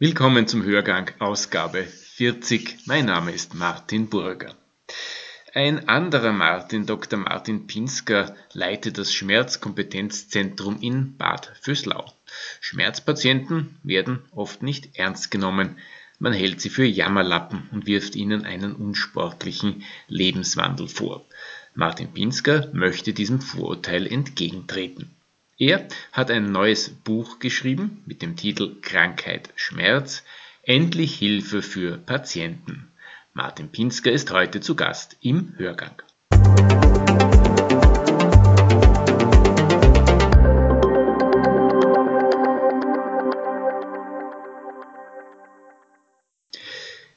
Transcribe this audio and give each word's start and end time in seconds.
Willkommen 0.00 0.46
zum 0.46 0.62
Hörgang 0.62 1.10
Ausgabe 1.18 1.82
40. 1.82 2.86
Mein 2.86 3.06
Name 3.06 3.32
ist 3.32 3.54
Martin 3.56 4.08
Burger. 4.08 4.54
Ein 5.54 5.88
anderer 5.88 6.30
Martin, 6.30 6.86
Dr. 6.86 7.18
Martin 7.18 7.66
Pinsker, 7.66 8.36
leitet 8.52 8.96
das 8.96 9.12
Schmerzkompetenzzentrum 9.12 10.80
in 10.80 11.16
Bad 11.16 11.52
Vöslau. 11.60 12.12
Schmerzpatienten 12.60 13.76
werden 13.82 14.20
oft 14.30 14.62
nicht 14.62 14.96
ernst 14.96 15.32
genommen. 15.32 15.78
Man 16.20 16.32
hält 16.32 16.60
sie 16.60 16.70
für 16.70 16.84
Jammerlappen 16.84 17.68
und 17.72 17.86
wirft 17.86 18.14
ihnen 18.14 18.44
einen 18.44 18.76
unsportlichen 18.76 19.82
Lebenswandel 20.06 20.86
vor. 20.86 21.26
Martin 21.74 22.12
Pinsker 22.12 22.70
möchte 22.72 23.12
diesem 23.12 23.40
Vorurteil 23.40 24.06
entgegentreten. 24.06 25.10
Er 25.60 25.88
hat 26.12 26.30
ein 26.30 26.52
neues 26.52 26.88
Buch 26.88 27.40
geschrieben 27.40 28.04
mit 28.06 28.22
dem 28.22 28.36
Titel 28.36 28.76
Krankheit 28.80 29.50
Schmerz, 29.56 30.22
endlich 30.62 31.16
Hilfe 31.18 31.62
für 31.62 31.98
Patienten. 31.98 32.92
Martin 33.32 33.68
Pinsker 33.68 34.12
ist 34.12 34.30
heute 34.30 34.60
zu 34.60 34.76
Gast 34.76 35.16
im 35.20 35.54
Hörgang. 35.56 36.00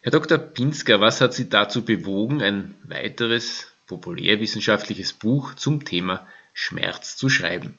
Herr 0.01 0.11
Dr. 0.11 0.39
Pinsker, 0.39 0.99
was 0.99 1.21
hat 1.21 1.35
Sie 1.35 1.47
dazu 1.47 1.85
bewogen, 1.85 2.41
ein 2.41 2.73
weiteres 2.85 3.71
populärwissenschaftliches 3.85 5.13
Buch 5.13 5.53
zum 5.53 5.85
Thema 5.85 6.25
Schmerz 6.53 7.17
zu 7.17 7.29
schreiben? 7.29 7.77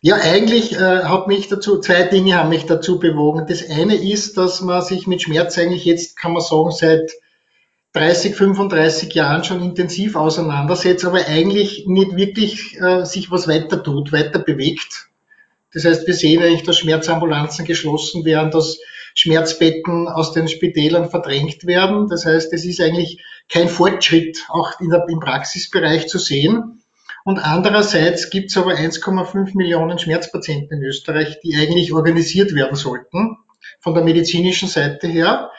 Ja, 0.00 0.16
eigentlich 0.16 0.74
äh, 0.74 1.02
hat 1.04 1.26
mich 1.26 1.48
dazu, 1.48 1.80
zwei 1.80 2.04
Dinge 2.04 2.36
haben 2.36 2.50
mich 2.50 2.66
dazu 2.66 3.00
bewogen. 3.00 3.46
Das 3.48 3.68
eine 3.68 3.96
ist, 3.96 4.38
dass 4.38 4.60
man 4.60 4.82
sich 4.82 5.08
mit 5.08 5.22
Schmerz 5.22 5.58
eigentlich 5.58 5.84
jetzt, 5.84 6.16
kann 6.16 6.32
man 6.32 6.42
sagen, 6.42 6.70
seit 6.70 7.12
30, 7.94 8.36
35 8.36 9.12
Jahren 9.14 9.42
schon 9.42 9.60
intensiv 9.60 10.14
auseinandersetzt, 10.14 11.04
aber 11.04 11.26
eigentlich 11.26 11.86
nicht 11.88 12.14
wirklich 12.14 12.80
äh, 12.80 13.04
sich 13.04 13.32
was 13.32 13.48
weiter 13.48 13.82
tut, 13.82 14.12
weiter 14.12 14.38
bewegt. 14.38 15.08
Das 15.72 15.84
heißt, 15.84 16.06
wir 16.06 16.14
sehen 16.14 16.42
eigentlich, 16.42 16.62
dass 16.62 16.78
Schmerzambulanzen 16.78 17.64
geschlossen 17.64 18.24
werden, 18.24 18.52
dass 18.52 18.78
Schmerzbetten 19.14 20.06
aus 20.06 20.32
den 20.32 20.46
Spitälern 20.46 21.10
verdrängt 21.10 21.66
werden. 21.66 22.08
Das 22.08 22.24
heißt, 22.24 22.52
es 22.52 22.64
ist 22.64 22.80
eigentlich 22.80 23.24
kein 23.48 23.68
Fortschritt 23.68 24.44
auch 24.48 24.74
der, 24.78 25.06
im 25.08 25.18
Praxisbereich 25.18 26.06
zu 26.06 26.18
sehen. 26.18 26.77
Und 27.28 27.40
andererseits 27.40 28.30
gibt 28.30 28.48
es 28.48 28.56
aber 28.56 28.72
1,5 28.72 29.54
Millionen 29.54 29.98
Schmerzpatienten 29.98 30.78
in 30.78 30.84
Österreich, 30.84 31.38
die 31.42 31.56
eigentlich 31.56 31.92
organisiert 31.92 32.54
werden 32.54 32.74
sollten, 32.74 33.36
von 33.80 33.92
der 33.92 34.02
medizinischen 34.02 34.66
Seite 34.66 35.08
her. 35.08 35.50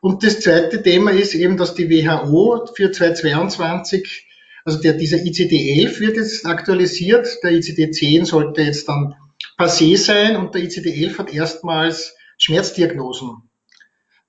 Und 0.00 0.22
das 0.22 0.38
zweite 0.38 0.80
Thema 0.80 1.10
ist 1.10 1.34
eben, 1.34 1.56
dass 1.56 1.74
die 1.74 1.90
WHO 1.90 2.68
für 2.72 2.92
2022, 2.92 4.28
also 4.64 4.80
der, 4.80 4.92
dieser 4.92 5.16
ICD-11 5.16 5.98
wird 5.98 6.16
jetzt 6.18 6.46
aktualisiert, 6.46 7.26
der 7.42 7.50
ICD-10 7.50 8.24
sollte 8.24 8.62
jetzt 8.62 8.88
dann 8.88 9.16
passé 9.58 9.96
sein 9.96 10.36
und 10.36 10.54
der 10.54 10.62
ICD-11 10.62 11.18
hat 11.18 11.34
erstmals 11.34 12.14
Schmerzdiagnosen 12.36 13.42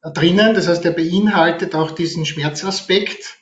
drinnen. 0.02 0.56
Das 0.56 0.68
heißt, 0.68 0.84
er 0.86 0.92
beinhaltet 0.94 1.76
auch 1.76 1.92
diesen 1.92 2.26
Schmerzaspekt 2.26 3.39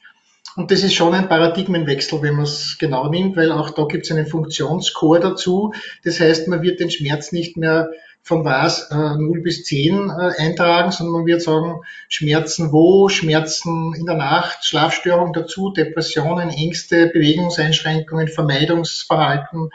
und 0.57 0.71
das 0.71 0.81
ist 0.81 0.95
schon 0.95 1.13
ein 1.13 1.29
Paradigmenwechsel, 1.29 2.19
wenn 2.23 2.33
man 2.33 2.45
es 2.45 2.77
genau 2.79 3.09
nimmt, 3.09 3.37
weil 3.37 3.51
auch 3.51 3.69
da 3.69 3.85
gibt 3.85 4.05
es 4.05 4.11
einen 4.11 4.25
Funktionscore 4.25 5.19
dazu. 5.19 5.71
Das 6.03 6.19
heißt, 6.19 6.47
man 6.47 6.63
wird 6.63 6.79
den 6.79 6.89
Schmerz 6.89 7.31
nicht 7.31 7.57
mehr 7.57 7.91
von 8.23 8.43
was 8.43 8.89
äh, 8.89 8.95
0 8.95 9.41
bis 9.41 9.65
10 9.65 10.09
äh, 10.09 10.41
eintragen, 10.41 10.91
sondern 10.91 11.13
man 11.13 11.25
wird 11.27 11.43
sagen, 11.43 11.81
Schmerzen 12.09 12.71
wo, 12.71 13.07
Schmerzen 13.07 13.93
in 13.93 14.07
der 14.07 14.15
Nacht, 14.15 14.65
Schlafstörung 14.65 15.31
dazu, 15.31 15.69
Depressionen, 15.69 16.49
Ängste, 16.49 17.05
Bewegungseinschränkungen, 17.07 18.27
Vermeidungsverhalten, 18.27 19.69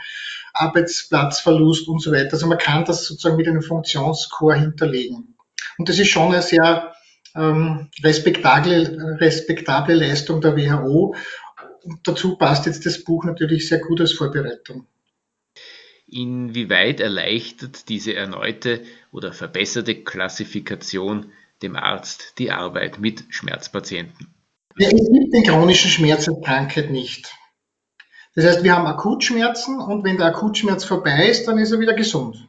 Arbeitsplatzverlust 0.53 1.87
und 1.87 2.03
so 2.03 2.11
weiter. 2.11 2.33
Also 2.33 2.49
man 2.49 2.59
kann 2.59 2.85
das 2.85 3.05
sozusagen 3.05 3.37
mit 3.37 3.47
einem 3.47 3.63
Funktionscore 3.63 4.57
hinterlegen. 4.57 5.37
Und 5.79 5.89
das 5.89 6.01
ist 6.01 6.09
schon 6.09 6.33
eine 6.33 6.43
sehr 6.43 6.92
ähm, 7.35 7.89
respektable, 8.03 9.17
respektable 9.21 9.95
Leistung 9.95 10.41
der 10.41 10.57
WHO. 10.57 11.15
Und 11.85 12.01
dazu 12.05 12.37
passt 12.37 12.67
jetzt 12.67 12.87
das 12.87 13.03
Buch 13.05 13.25
natürlich 13.25 13.69
sehr 13.69 13.79
gut 13.79 14.01
als 14.01 14.13
Vorbereitung. 14.13 14.87
Inwieweit 16.07 17.01
erleichtert 17.01 17.89
diese 17.89 18.15
erneute 18.15 18.83
oder 19.13 19.33
verbesserte 19.33 19.95
Klassifikation 19.95 21.33
dem 21.63 21.77
Arzt 21.77 22.35
die 22.39 22.51
Arbeit 22.51 22.99
mit 22.99 23.25
Schmerzpatienten? 23.31 24.29
Ja, 24.77 24.89
es 24.89 25.11
gibt 25.11 25.33
den 25.33 25.45
chronischen 25.45 25.91
Schmerz 25.91 26.29
als 26.29 26.41
Krankheit 26.45 26.91
nicht. 26.91 27.33
Das 28.35 28.45
heißt, 28.45 28.63
wir 28.63 28.75
haben 28.75 28.87
Akutschmerzen 28.87 29.79
und 29.79 30.05
wenn 30.05 30.17
der 30.17 30.27
Akutschmerz 30.27 30.85
vorbei 30.85 31.29
ist, 31.29 31.47
dann 31.47 31.59
ist 31.59 31.73
er 31.73 31.81
wieder 31.81 31.95
gesund. 31.95 32.49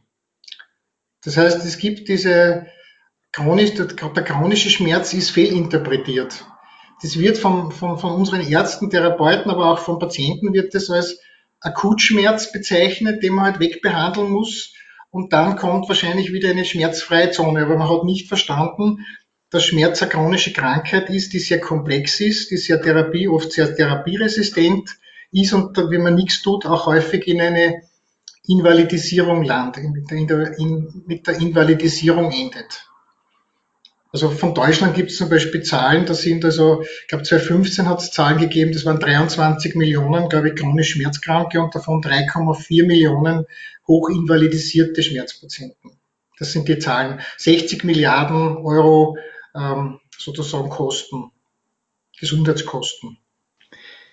Das 1.23 1.38
heißt, 1.38 1.65
es 1.65 1.77
gibt 1.77 2.07
diese 2.07 2.67
chronisch, 3.33 3.73
der, 3.73 3.88
der 3.88 4.23
chronische 4.23 4.69
Schmerz 4.69 5.13
ist 5.13 5.31
fehlinterpretiert. 5.31 6.45
Das 7.01 7.19
wird 7.19 7.38
von, 7.38 7.71
von, 7.71 7.97
von 7.97 8.13
unseren 8.13 8.41
Ärzten, 8.41 8.89
Therapeuten, 8.89 9.51
aber 9.51 9.66
auch 9.66 9.79
von 9.79 9.99
Patienten 9.99 10.53
wird 10.53 10.73
das 10.73 10.89
als 10.89 11.19
Akutschmerz 11.59 12.51
bezeichnet, 12.53 13.21
den 13.23 13.33
man 13.33 13.45
halt 13.45 13.59
wegbehandeln 13.59 14.29
muss. 14.29 14.73
Und 15.09 15.33
dann 15.33 15.57
kommt 15.57 15.89
wahrscheinlich 15.89 16.31
wieder 16.31 16.49
eine 16.49 16.66
schmerzfreie 16.66 17.31
Zone. 17.31 17.63
Aber 17.63 17.77
man 17.77 17.89
hat 17.89 18.05
nicht 18.05 18.27
verstanden, 18.27 19.05
dass 19.50 19.65
Schmerz 19.65 20.01
eine 20.01 20.11
chronische 20.11 20.53
Krankheit 20.53 21.09
ist, 21.09 21.33
die 21.33 21.39
sehr 21.39 21.59
komplex 21.59 22.19
ist, 22.19 22.51
die 22.51 22.57
sehr 22.57 22.81
Therapie, 22.81 23.27
oft 23.27 23.51
sehr 23.51 23.75
therapieresistent 23.75 24.97
ist 25.31 25.53
und 25.53 25.77
wenn 25.77 26.03
man 26.03 26.15
nichts 26.15 26.41
tut, 26.41 26.65
auch 26.65 26.85
häufig 26.85 27.27
in 27.27 27.41
eine 27.41 27.81
Invalidisierung 28.47 29.44
landet, 29.44 29.83
in 30.11 30.27
der, 30.27 30.57
in, 30.57 31.03
mit 31.05 31.27
der 31.27 31.39
Invalidisierung 31.39 32.31
endet. 32.31 32.88
Also 34.13 34.29
von 34.29 34.53
Deutschland 34.53 34.94
gibt 34.94 35.09
es 35.09 35.18
zum 35.18 35.28
Beispiel 35.28 35.63
Zahlen, 35.63 36.06
da 36.06 36.13
sind 36.13 36.46
also, 36.46 36.84
ich 36.84 37.07
glaube 37.07 37.24
2015 37.24 37.90
hat 37.90 38.00
es 38.00 38.12
Zahlen 38.12 38.38
gegeben, 38.38 38.72
das 38.72 38.85
waren 38.85 39.00
23 39.00 39.74
Millionen, 39.74 40.29
glaube 40.29 40.50
ich, 40.50 40.56
chronisch 40.56 40.91
Schmerzkranke 40.91 41.59
und 41.59 41.74
davon 41.74 42.00
3,4 42.03 42.85
Millionen 42.85 43.47
hochinvalidisierte 43.88 45.01
Schmerzpatienten. 45.01 45.91
Das 46.38 46.51
sind 46.51 46.68
die 46.68 46.78
Zahlen. 46.78 47.22
60 47.38 47.84
Milliarden 47.85 48.57
Euro 48.57 49.18
ähm, 49.56 50.00
sozusagen 50.16 50.69
Kosten, 50.69 51.31
Gesundheitskosten. 52.19 53.18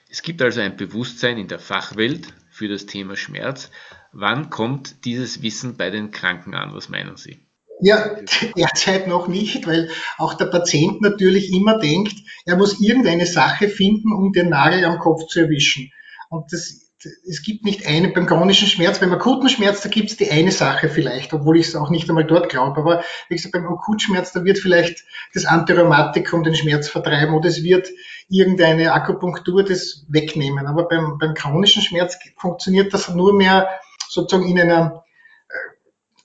Es 0.09 0.23
gibt 0.23 0.41
also 0.41 0.63
ein 0.63 0.79
Bewusstsein 0.79 1.37
in 1.37 1.49
der 1.49 1.59
Fachwelt 1.59 2.33
für 2.51 2.69
das 2.69 2.87
Thema 2.87 3.17
Schmerz. 3.17 3.71
Wann 4.13 4.49
kommt 4.49 5.05
dieses 5.05 5.43
Wissen 5.43 5.77
bei 5.77 5.91
den 5.91 6.11
Kranken 6.11 6.55
an? 6.55 6.75
Was 6.75 6.89
meinen 6.89 7.19
Sie? 7.19 7.39
Ja, 7.81 8.17
derzeit 8.57 9.07
noch 9.07 9.29
nicht, 9.29 9.67
weil 9.67 9.91
auch 10.19 10.35
der 10.35 10.47
Patient 10.47 11.01
natürlich 11.01 11.53
immer 11.53 11.79
denkt, 11.79 12.17
er 12.45 12.57
muss 12.57 12.81
irgendeine 12.81 13.27
Sache 13.27 13.69
finden, 13.69 14.13
um 14.13 14.33
den 14.33 14.51
Nagel 14.51 14.85
am 14.85 14.99
Kopf 14.99 15.27
zu 15.27 15.41
erwischen. 15.41 15.93
Und 16.29 16.53
das, 16.53 16.91
es 17.29 17.43
gibt 17.43 17.65
nicht 17.65 17.87
eine, 17.87 18.09
beim 18.09 18.27
chronischen 18.27 18.69
Schmerz, 18.69 18.99
beim 18.99 19.13
akuten 19.13 19.49
Schmerz, 19.49 19.81
da 19.81 19.89
gibt 19.89 20.11
es 20.11 20.17
die 20.17 20.31
eine 20.31 20.53
Sache 20.53 20.89
vielleicht, 20.89 21.33
obwohl 21.33 21.59
ich 21.59 21.69
es 21.69 21.77
auch 21.77 21.91
nicht 21.91 22.09
einmal 22.09 22.25
dort 22.27 22.51
glaube. 22.51 22.81
Aber 22.81 23.03
wie 23.29 23.37
gesagt, 23.37 23.53
beim 23.53 23.67
Akutschmerz, 23.67 24.33
da 24.33 24.45
wird 24.45 24.59
vielleicht 24.59 25.05
das 25.33 25.47
Antirheumatikum 25.47 26.43
den 26.43 26.55
Schmerz 26.55 26.89
vertreiben 26.89 27.35
oder 27.35 27.49
es 27.49 27.63
wird 27.63 27.89
irgendeine 28.29 28.93
Akupunktur 28.93 29.65
das 29.65 30.05
wegnehmen. 30.09 30.67
Aber 30.67 30.87
beim, 30.87 31.19
beim 31.19 31.35
chronischen 31.35 31.83
Schmerz 31.83 32.19
funktioniert 32.37 32.93
das 32.93 33.09
nur 33.09 33.33
mehr 33.35 33.69
sozusagen 34.09 34.49
in 34.49 34.61
einer 34.61 35.05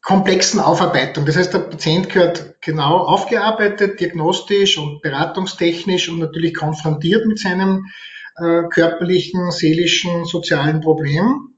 komplexen 0.05 0.59
Aufarbeitung. 0.59 1.25
Das 1.25 1.35
heißt, 1.35 1.51
der 1.51 1.59
Patient 1.59 2.09
gehört 2.09 2.61
genau 2.61 2.99
aufgearbeitet, 2.99 3.99
diagnostisch 3.99 4.77
und 4.77 5.01
beratungstechnisch 5.01 6.09
und 6.09 6.19
natürlich 6.19 6.53
konfrontiert 6.53 7.25
mit 7.25 7.39
seinem 7.39 7.87
äh, 8.37 8.61
körperlichen, 8.69 9.49
seelischen, 9.49 10.25
sozialen 10.25 10.81
Problem. 10.81 11.55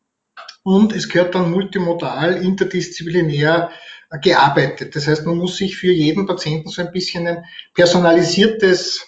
Und 0.64 0.96
es 0.96 1.10
gehört 1.10 1.36
dann 1.36 1.52
multimodal, 1.52 2.38
interdisziplinär 2.38 3.70
äh, 4.12 4.20
gearbeitet. 4.20 4.96
Das 4.96 5.08
heißt, 5.08 5.26
man 5.26 5.38
muss 5.38 5.58
sich 5.58 5.76
für 5.76 5.92
jeden 5.92 6.26
Patienten 6.26 6.70
so 6.70 6.82
ein 6.82 6.94
bisschen 6.94 7.28
ein 7.28 7.44
personalisiertes, 7.74 9.06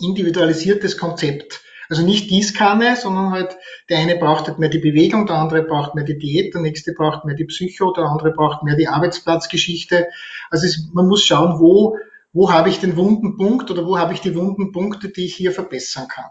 individualisiertes 0.00 0.98
Konzept 0.98 1.60
also 1.88 2.02
nicht 2.02 2.28
Gießkanne, 2.28 2.96
sondern 2.96 3.30
halt 3.30 3.56
der 3.88 3.98
eine 3.98 4.16
braucht 4.16 4.48
halt 4.48 4.58
mehr 4.58 4.68
die 4.68 4.78
Bewegung, 4.78 5.26
der 5.26 5.36
andere 5.36 5.62
braucht 5.62 5.94
mehr 5.94 6.04
die 6.04 6.18
Diät, 6.18 6.54
der 6.54 6.62
nächste 6.62 6.92
braucht 6.92 7.24
mehr 7.24 7.34
die 7.34 7.44
Psycho, 7.44 7.92
der 7.92 8.04
andere 8.04 8.32
braucht 8.32 8.62
mehr 8.62 8.76
die 8.76 8.88
Arbeitsplatzgeschichte. 8.88 10.08
Also 10.50 10.66
es, 10.66 10.88
man 10.92 11.08
muss 11.08 11.24
schauen, 11.24 11.60
wo, 11.60 11.98
wo 12.32 12.52
habe 12.52 12.68
ich 12.68 12.80
den 12.80 12.96
wunden 12.96 13.36
Punkt 13.36 13.70
oder 13.70 13.86
wo 13.86 13.98
habe 13.98 14.14
ich 14.14 14.20
die 14.20 14.34
wunden 14.34 14.72
Punkte, 14.72 15.08
die 15.08 15.26
ich 15.26 15.34
hier 15.34 15.52
verbessern 15.52 16.08
kann. 16.08 16.30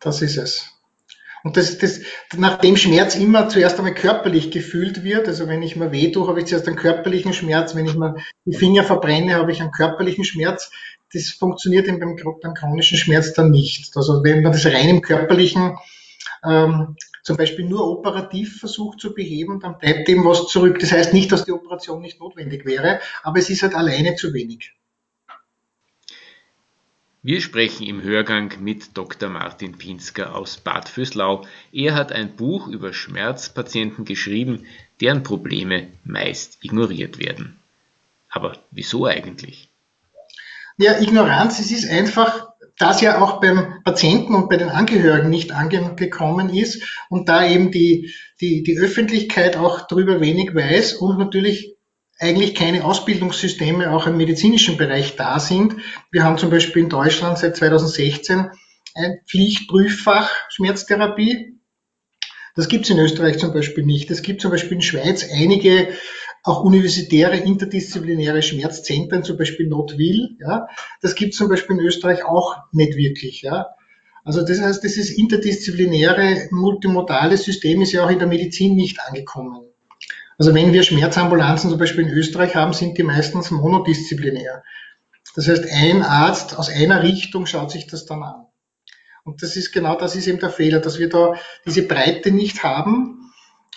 Das 0.00 0.20
ist 0.20 0.36
es. 0.36 0.72
Und 1.44 1.56
das, 1.56 1.78
das, 1.78 2.00
nachdem 2.36 2.76
Schmerz 2.76 3.16
immer 3.16 3.48
zuerst 3.48 3.78
einmal 3.78 3.94
körperlich 3.94 4.52
gefühlt 4.52 5.02
wird, 5.02 5.26
also 5.26 5.48
wenn 5.48 5.62
ich 5.62 5.74
mir 5.74 5.90
weh 5.90 6.12
tue, 6.12 6.28
habe 6.28 6.40
ich 6.40 6.46
zuerst 6.46 6.68
einen 6.68 6.76
körperlichen 6.76 7.32
Schmerz, 7.32 7.74
wenn 7.74 7.86
ich 7.86 7.96
mir 7.96 8.16
die 8.44 8.56
Finger 8.56 8.84
verbrenne, 8.84 9.34
habe 9.34 9.50
ich 9.50 9.60
einen 9.60 9.72
körperlichen 9.72 10.24
Schmerz. 10.24 10.70
Das 11.12 11.30
funktioniert 11.30 11.86
eben 11.86 12.00
beim, 12.00 12.16
beim 12.16 12.54
chronischen 12.54 12.98
Schmerz 12.98 13.32
dann 13.34 13.50
nicht. 13.50 13.96
Also 13.96 14.24
wenn 14.24 14.42
man 14.42 14.52
das 14.52 14.66
rein 14.66 14.88
im 14.88 15.02
körperlichen 15.02 15.76
ähm, 16.44 16.96
zum 17.22 17.36
Beispiel 17.36 17.64
nur 17.64 17.88
operativ 17.88 18.58
versucht 18.58 19.00
zu 19.00 19.14
beheben, 19.14 19.60
dann 19.60 19.78
bleibt 19.78 20.08
dem 20.08 20.24
was 20.24 20.48
zurück. 20.48 20.78
Das 20.80 20.92
heißt 20.92 21.12
nicht, 21.12 21.30
dass 21.30 21.44
die 21.44 21.52
Operation 21.52 22.00
nicht 22.00 22.20
notwendig 22.20 22.64
wäre, 22.64 23.00
aber 23.22 23.38
es 23.38 23.50
ist 23.50 23.62
halt 23.62 23.74
alleine 23.74 24.16
zu 24.16 24.34
wenig. 24.34 24.74
Wir 27.24 27.40
sprechen 27.40 27.86
im 27.86 28.02
Hörgang 28.02 28.52
mit 28.60 28.96
Dr. 28.96 29.28
Martin 29.28 29.78
Pinsker 29.78 30.34
aus 30.34 30.56
Bad 30.56 30.88
Füßlau. 30.88 31.46
Er 31.70 31.94
hat 31.94 32.10
ein 32.10 32.34
Buch 32.34 32.66
über 32.66 32.92
Schmerzpatienten 32.92 34.04
geschrieben, 34.04 34.66
deren 35.00 35.22
Probleme 35.22 35.86
meist 36.02 36.58
ignoriert 36.64 37.20
werden. 37.20 37.60
Aber 38.28 38.58
wieso 38.72 39.06
eigentlich? 39.06 39.68
Ja, 40.82 40.98
Ignoranz, 41.00 41.60
es 41.60 41.70
ist 41.70 41.88
einfach, 41.88 42.48
dass 42.76 43.00
ja 43.00 43.22
auch 43.22 43.40
beim 43.40 43.84
Patienten 43.84 44.34
und 44.34 44.48
bei 44.48 44.56
den 44.56 44.68
Angehörigen 44.68 45.30
nicht 45.30 45.52
angekommen 45.52 46.52
ist 46.52 46.82
und 47.08 47.28
da 47.28 47.46
eben 47.46 47.70
die, 47.70 48.12
die, 48.40 48.64
die 48.64 48.76
Öffentlichkeit 48.76 49.56
auch 49.56 49.86
darüber 49.86 50.20
wenig 50.20 50.56
weiß 50.56 50.94
und 50.94 51.20
natürlich 51.20 51.76
eigentlich 52.18 52.56
keine 52.56 52.84
Ausbildungssysteme 52.84 53.92
auch 53.92 54.08
im 54.08 54.16
medizinischen 54.16 54.76
Bereich 54.76 55.14
da 55.14 55.38
sind. 55.38 55.76
Wir 56.10 56.24
haben 56.24 56.36
zum 56.36 56.50
Beispiel 56.50 56.82
in 56.82 56.88
Deutschland 56.88 57.38
seit 57.38 57.56
2016 57.56 58.50
ein 58.96 59.20
Pflichtprüffach 59.28 60.32
Schmerztherapie. 60.48 61.60
Das 62.56 62.66
gibt 62.66 62.86
es 62.86 62.90
in 62.90 62.98
Österreich 62.98 63.38
zum 63.38 63.52
Beispiel 63.52 63.84
nicht. 63.84 64.10
Es 64.10 64.22
gibt 64.22 64.40
zum 64.40 64.50
Beispiel 64.50 64.78
in 64.78 64.82
Schweiz 64.82 65.24
einige 65.32 65.90
auch 66.42 66.64
universitäre 66.64 67.36
interdisziplinäre 67.36 68.42
Schmerzzentren, 68.42 69.22
zum 69.22 69.36
Beispiel 69.36 69.68
Notwil. 69.68 70.36
Ja. 70.40 70.66
Das 71.00 71.14
gibt 71.14 71.32
es 71.32 71.38
zum 71.38 71.48
Beispiel 71.48 71.76
in 71.76 71.84
Österreich 71.84 72.24
auch 72.24 72.56
nicht 72.72 72.96
wirklich. 72.96 73.42
Ja. 73.42 73.68
Also 74.24 74.44
das 74.44 74.60
heißt, 74.60 74.82
dieses 74.82 75.10
interdisziplinäre, 75.10 76.48
multimodale 76.50 77.36
System 77.36 77.82
ist 77.82 77.92
ja 77.92 78.04
auch 78.04 78.10
in 78.10 78.18
der 78.18 78.28
Medizin 78.28 78.74
nicht 78.74 79.00
angekommen. 79.00 79.62
Also 80.38 80.54
wenn 80.54 80.72
wir 80.72 80.82
Schmerzambulanzen 80.82 81.70
zum 81.70 81.78
Beispiel 81.78 82.06
in 82.06 82.12
Österreich 82.12 82.56
haben, 82.56 82.72
sind 82.72 82.98
die 82.98 83.02
meistens 83.04 83.50
monodisziplinär. 83.50 84.64
Das 85.36 85.48
heißt, 85.48 85.64
ein 85.72 86.02
Arzt 86.02 86.58
aus 86.58 86.68
einer 86.68 87.02
Richtung 87.02 87.46
schaut 87.46 87.70
sich 87.70 87.86
das 87.86 88.06
dann 88.06 88.22
an. 88.22 88.46
Und 89.24 89.42
das 89.42 89.54
ist 89.54 89.72
genau 89.72 89.96
das 89.96 90.16
ist 90.16 90.26
eben 90.26 90.40
der 90.40 90.50
Fehler, 90.50 90.80
dass 90.80 90.98
wir 90.98 91.08
da 91.08 91.34
diese 91.64 91.86
Breite 91.86 92.32
nicht 92.32 92.64
haben 92.64 93.21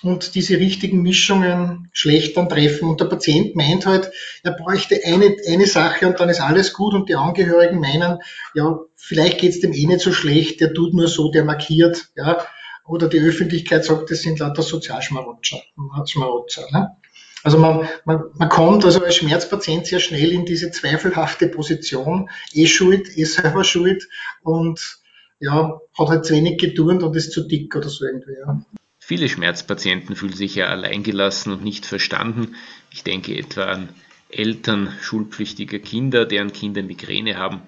und 0.02 0.36
diese 0.36 0.58
richtigen 0.58 1.02
Mischungen 1.02 1.90
schlecht 1.94 2.38
dann 2.38 2.50
treffen. 2.50 2.90
Und 2.90 3.00
der 3.00 3.06
Patient 3.06 3.56
meint 3.56 3.86
halt, 3.86 4.12
er 4.44 4.52
bräuchte 4.52 5.00
eine, 5.06 5.36
eine 5.48 5.66
Sache 5.66 6.08
und 6.08 6.20
dann 6.20 6.30
ist 6.30 6.42
alles 6.42 6.74
gut 6.74 6.94
und 6.94 7.10
die 7.10 7.16
Angehörigen 7.16 7.80
meinen, 7.80 8.20
ja, 8.54 8.80
vielleicht 8.96 9.40
geht's 9.40 9.62
dem 9.62 9.74
eh 9.74 9.86
nicht 9.86 10.02
so 10.02 10.12
schlecht, 10.12 10.62
der 10.62 10.74
tut 10.74 10.94
nur 10.94 11.08
so, 11.08 11.32
der 11.32 11.44
markiert, 11.44 12.10
ja 12.16 12.46
oder 12.88 13.08
die 13.08 13.20
Öffentlichkeit 13.20 13.84
sagt, 13.84 14.12
das 14.12 14.22
sind 14.22 14.40
lauter 14.40 14.62
Sozialschmarotzer. 14.62 15.58
Schmarotzer 16.06 16.68
ne? 16.72 16.96
Also 17.44 17.60
man, 17.60 17.88
man, 18.06 18.24
man 18.34 18.50
kommt 18.50 18.86
also 18.86 19.04
als 19.04 19.16
Schmerzpatient 19.16 19.86
sehr 19.86 20.00
schnell 20.00 20.32
in 20.32 20.46
diese 20.46 20.72
zweifelhafte 20.72 21.48
Position, 21.48 22.30
eh 22.54 22.66
schuld, 22.66 23.16
eh 23.18 23.24
selber 23.24 23.64
schuld 23.64 24.08
und 24.42 25.00
ja, 25.40 25.80
hat 25.98 26.08
halt 26.08 26.26
zu 26.26 26.34
wenig 26.34 26.58
geturnt 26.58 27.04
und 27.04 27.16
ist 27.16 27.34
zu 27.34 27.48
dick 27.48 27.76
oder 27.76 27.90
so 27.90 28.06
irgendwie. 28.06 28.34
Ja. 28.40 28.62
Viele 29.08 29.30
Schmerzpatienten 29.30 30.16
fühlen 30.16 30.34
sich 30.34 30.56
ja 30.56 30.66
alleingelassen 30.66 31.54
und 31.54 31.64
nicht 31.64 31.86
verstanden. 31.86 32.56
Ich 32.90 33.04
denke 33.04 33.38
etwa 33.38 33.66
an 33.66 33.90
Eltern 34.30 34.92
schulpflichtiger 35.00 35.78
Kinder, 35.78 36.26
deren 36.26 36.52
Kinder 36.52 36.82
Migräne 36.82 37.38
haben 37.38 37.62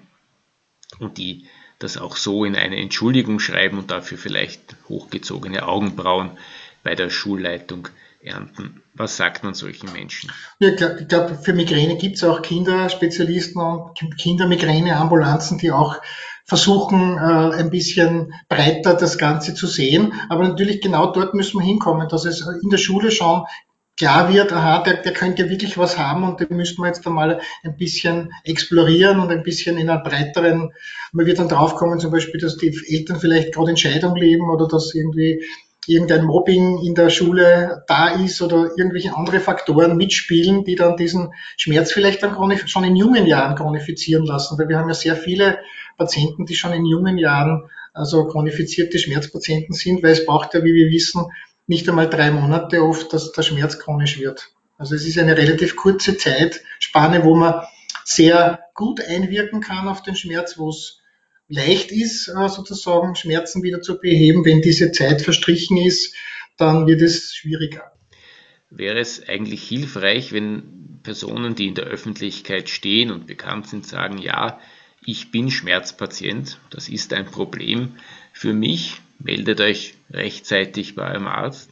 und 0.98 1.16
die 1.16 1.46
das 1.78 1.96
auch 1.96 2.16
so 2.16 2.44
in 2.44 2.56
eine 2.56 2.74
Entschuldigung 2.78 3.38
schreiben 3.38 3.78
und 3.78 3.92
dafür 3.92 4.18
vielleicht 4.18 4.74
hochgezogene 4.88 5.68
Augenbrauen 5.68 6.32
bei 6.82 6.96
der 6.96 7.08
Schulleitung 7.08 7.86
ernten. 8.20 8.82
Was 8.94 9.16
sagt 9.16 9.44
man 9.44 9.54
solchen 9.54 9.92
Menschen? 9.92 10.32
Ja, 10.58 10.70
ich 10.70 10.76
glaube, 10.76 11.06
glaub, 11.06 11.44
für 11.44 11.52
Migräne 11.52 11.98
gibt 11.98 12.16
es 12.16 12.24
auch 12.24 12.42
Kinderspezialisten 12.42 13.62
und 13.62 13.94
Kindermigräneambulanzen, 14.18 15.58
die 15.58 15.70
auch 15.70 15.98
versuchen, 16.48 17.18
äh, 17.18 17.56
ein 17.58 17.70
bisschen 17.70 18.32
breiter 18.48 18.94
das 18.94 19.18
Ganze 19.18 19.54
zu 19.54 19.66
sehen. 19.66 20.14
Aber 20.30 20.48
natürlich 20.48 20.80
genau 20.80 21.12
dort 21.12 21.34
müssen 21.34 21.60
wir 21.60 21.66
hinkommen, 21.66 22.08
dass 22.08 22.24
es 22.24 22.44
in 22.62 22.70
der 22.70 22.78
Schule 22.78 23.10
schon 23.10 23.44
klar 23.98 24.32
wird, 24.32 24.52
aha, 24.52 24.82
der, 24.82 25.02
der 25.02 25.12
könnte 25.12 25.50
wirklich 25.50 25.76
was 25.76 25.98
haben 25.98 26.24
und 26.24 26.40
den 26.40 26.56
müssten 26.56 26.80
wir 26.80 26.86
jetzt 26.86 27.06
einmal 27.06 27.40
ein 27.64 27.76
bisschen 27.76 28.32
explorieren 28.44 29.20
und 29.20 29.30
ein 29.30 29.42
bisschen 29.42 29.76
in 29.76 29.90
einer 29.90 30.00
breiteren, 30.00 30.72
man 31.12 31.26
wird 31.26 31.38
dann 31.38 31.48
draufkommen, 31.48 31.98
zum 31.98 32.12
Beispiel, 32.12 32.40
dass 32.40 32.56
die 32.56 32.74
Eltern 32.88 33.20
vielleicht 33.20 33.52
gerade 33.52 33.70
in 33.70 33.76
Scheidung 33.76 34.16
leben 34.16 34.48
oder 34.48 34.68
dass 34.68 34.94
irgendwie 34.94 35.44
irgendein 35.86 36.24
Mobbing 36.24 36.78
in 36.78 36.94
der 36.94 37.10
Schule 37.10 37.82
da 37.88 38.08
ist 38.08 38.40
oder 38.40 38.70
irgendwelche 38.76 39.16
andere 39.16 39.40
Faktoren 39.40 39.96
mitspielen, 39.96 40.64
die 40.64 40.76
dann 40.76 40.96
diesen 40.96 41.32
Schmerz 41.56 41.92
vielleicht 41.92 42.22
dann 42.22 42.36
schon 42.66 42.84
in 42.84 42.96
jungen 42.96 43.26
Jahren 43.26 43.56
chronifizieren 43.56 44.24
lassen, 44.24 44.58
weil 44.58 44.68
wir 44.68 44.78
haben 44.78 44.88
ja 44.88 44.94
sehr 44.94 45.16
viele 45.16 45.58
Patienten, 45.98 46.46
die 46.46 46.54
schon 46.54 46.72
in 46.72 46.86
jungen 46.86 47.18
Jahren 47.18 47.68
also 47.92 48.26
chronifizierte 48.26 48.98
Schmerzpatienten 48.98 49.74
sind, 49.74 50.02
weil 50.02 50.12
es 50.12 50.24
braucht 50.24 50.54
ja, 50.54 50.64
wie 50.64 50.72
wir 50.72 50.90
wissen, 50.90 51.26
nicht 51.66 51.88
einmal 51.88 52.08
drei 52.08 52.30
Monate 52.30 52.82
oft, 52.82 53.12
dass 53.12 53.32
der 53.32 53.42
Schmerz 53.42 53.78
chronisch 53.78 54.18
wird. 54.18 54.48
Also 54.78 54.94
es 54.94 55.04
ist 55.04 55.18
eine 55.18 55.36
relativ 55.36 55.76
kurze 55.76 56.16
Zeitspanne, 56.16 57.24
wo 57.24 57.34
man 57.34 57.62
sehr 58.04 58.60
gut 58.74 59.00
einwirken 59.00 59.60
kann 59.60 59.88
auf 59.88 60.02
den 60.02 60.16
Schmerz, 60.16 60.56
wo 60.56 60.70
es 60.70 61.00
leicht 61.48 61.90
ist, 61.92 62.28
äh, 62.28 62.48
sozusagen 62.48 63.16
Schmerzen 63.16 63.62
wieder 63.62 63.82
zu 63.82 63.98
beheben. 63.98 64.44
Wenn 64.44 64.62
diese 64.62 64.92
Zeit 64.92 65.20
verstrichen 65.22 65.76
ist, 65.76 66.14
dann 66.56 66.86
wird 66.86 67.02
es 67.02 67.34
schwieriger. 67.34 67.92
Wäre 68.70 68.98
es 68.98 69.26
eigentlich 69.26 69.66
hilfreich, 69.66 70.32
wenn 70.32 71.00
Personen, 71.02 71.54
die 71.54 71.68
in 71.68 71.74
der 71.74 71.84
Öffentlichkeit 71.84 72.68
stehen 72.68 73.10
und 73.10 73.26
bekannt 73.26 73.66
sind, 73.66 73.86
sagen, 73.86 74.18
ja, 74.18 74.60
ich 75.04 75.30
bin 75.30 75.50
Schmerzpatient, 75.50 76.58
das 76.70 76.88
ist 76.88 77.12
ein 77.12 77.26
Problem 77.26 77.94
für 78.32 78.52
mich, 78.52 79.00
meldet 79.18 79.60
euch 79.60 79.94
rechtzeitig 80.10 80.94
bei 80.94 81.10
eurem 81.10 81.26
Arzt. 81.26 81.70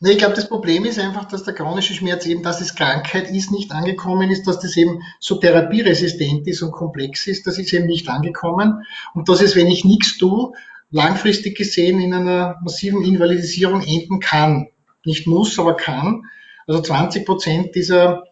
Nee, 0.00 0.12
ich 0.12 0.18
glaube, 0.18 0.34
das 0.34 0.48
Problem 0.48 0.84
ist 0.84 1.00
einfach, 1.00 1.24
dass 1.24 1.42
der 1.42 1.54
chronische 1.54 1.92
Schmerz 1.92 2.24
eben, 2.24 2.44
dass 2.44 2.60
es 2.60 2.76
Krankheit 2.76 3.32
ist, 3.32 3.50
nicht 3.50 3.72
angekommen 3.72 4.30
ist, 4.30 4.46
dass 4.46 4.60
das 4.60 4.76
eben 4.76 5.02
so 5.18 5.36
therapieresistent 5.36 6.46
ist 6.46 6.62
und 6.62 6.70
komplex 6.70 7.26
ist, 7.26 7.48
das 7.48 7.58
ist 7.58 7.72
eben 7.72 7.86
nicht 7.86 8.08
angekommen. 8.08 8.84
Und 9.14 9.28
dass 9.28 9.42
es, 9.42 9.56
wenn 9.56 9.66
ich 9.66 9.84
nichts 9.84 10.16
tue, 10.16 10.52
langfristig 10.92 11.56
gesehen 11.56 12.00
in 12.00 12.14
einer 12.14 12.58
massiven 12.62 13.02
Invalidisierung 13.02 13.82
enden 13.82 14.20
kann. 14.20 14.68
Nicht 15.04 15.26
muss, 15.26 15.58
aber 15.58 15.74
kann. 15.74 16.26
Also 16.68 16.80
20 16.80 17.26
Prozent 17.26 17.74
dieser, 17.74 18.24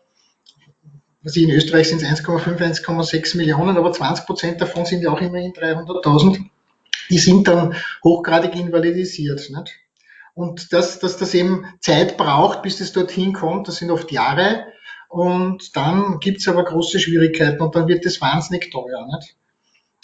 also 1.26 1.40
in 1.40 1.50
Österreich 1.50 1.88
sind 1.88 2.00
es 2.00 2.08
1,5, 2.08 2.56
1,6 2.56 3.36
Millionen, 3.36 3.76
aber 3.76 3.92
20 3.92 4.24
Prozent 4.24 4.60
davon 4.62 4.86
sind 4.86 5.02
ja 5.02 5.10
auch 5.10 5.20
immerhin 5.20 5.52
300.000 5.52 6.46
die 7.10 7.18
sind 7.18 7.48
dann 7.48 7.74
hochgradig 8.02 8.54
invalidisiert. 8.54 9.50
Nicht? 9.50 9.78
Und 10.34 10.72
dass, 10.72 10.98
dass 10.98 11.16
das 11.16 11.34
eben 11.34 11.64
Zeit 11.80 12.16
braucht, 12.16 12.62
bis 12.62 12.80
es 12.80 12.92
dorthin 12.92 13.32
kommt, 13.32 13.68
das 13.68 13.76
sind 13.76 13.90
oft 13.90 14.12
Jahre. 14.12 14.66
Und 15.08 15.76
dann 15.76 16.18
gibt's 16.18 16.48
aber 16.48 16.64
große 16.64 16.98
Schwierigkeiten 16.98 17.62
und 17.62 17.74
dann 17.74 17.88
wird 17.88 18.04
das 18.04 18.20
wahnsinnig 18.20 18.70
teuer. 18.70 19.06
Nicht? 19.16 19.36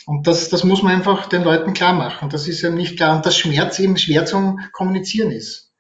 Und 0.07 0.27
das, 0.27 0.49
das 0.49 0.65
muss 0.65 0.83
man 0.83 0.93
einfach 0.95 1.27
den 1.29 1.45
Leuten 1.45 1.75
klar 1.75 1.93
machen. 1.93 2.29
Das 2.31 2.49
ist 2.49 2.63
eben 2.65 2.77
nicht 2.77 2.97
klar. 2.97 3.17
Und 3.17 3.27
dass 3.27 3.37
Schmerz 3.37 3.79
eben 3.79 3.97
schwer 3.97 4.27
zum 4.27 4.61
Kommunizieren 4.73 5.31
ist. 5.31 5.72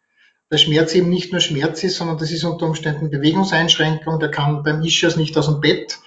Weil 0.52 0.58
Schmerz 0.58 0.94
eben 0.94 1.08
nicht 1.08 1.32
nur 1.32 1.40
Schmerz 1.40 1.82
ist, 1.82 1.96
sondern 1.96 2.18
das 2.18 2.30
ist 2.30 2.44
unter 2.44 2.66
Umständen 2.66 3.08
Bewegungseinschränkung. 3.08 4.20
Der 4.20 4.30
kann 4.30 4.62
beim 4.62 4.82
Ischias 4.82 5.16
nicht 5.16 5.36
aus 5.38 5.46
dem 5.46 5.62
Bett 5.62 5.98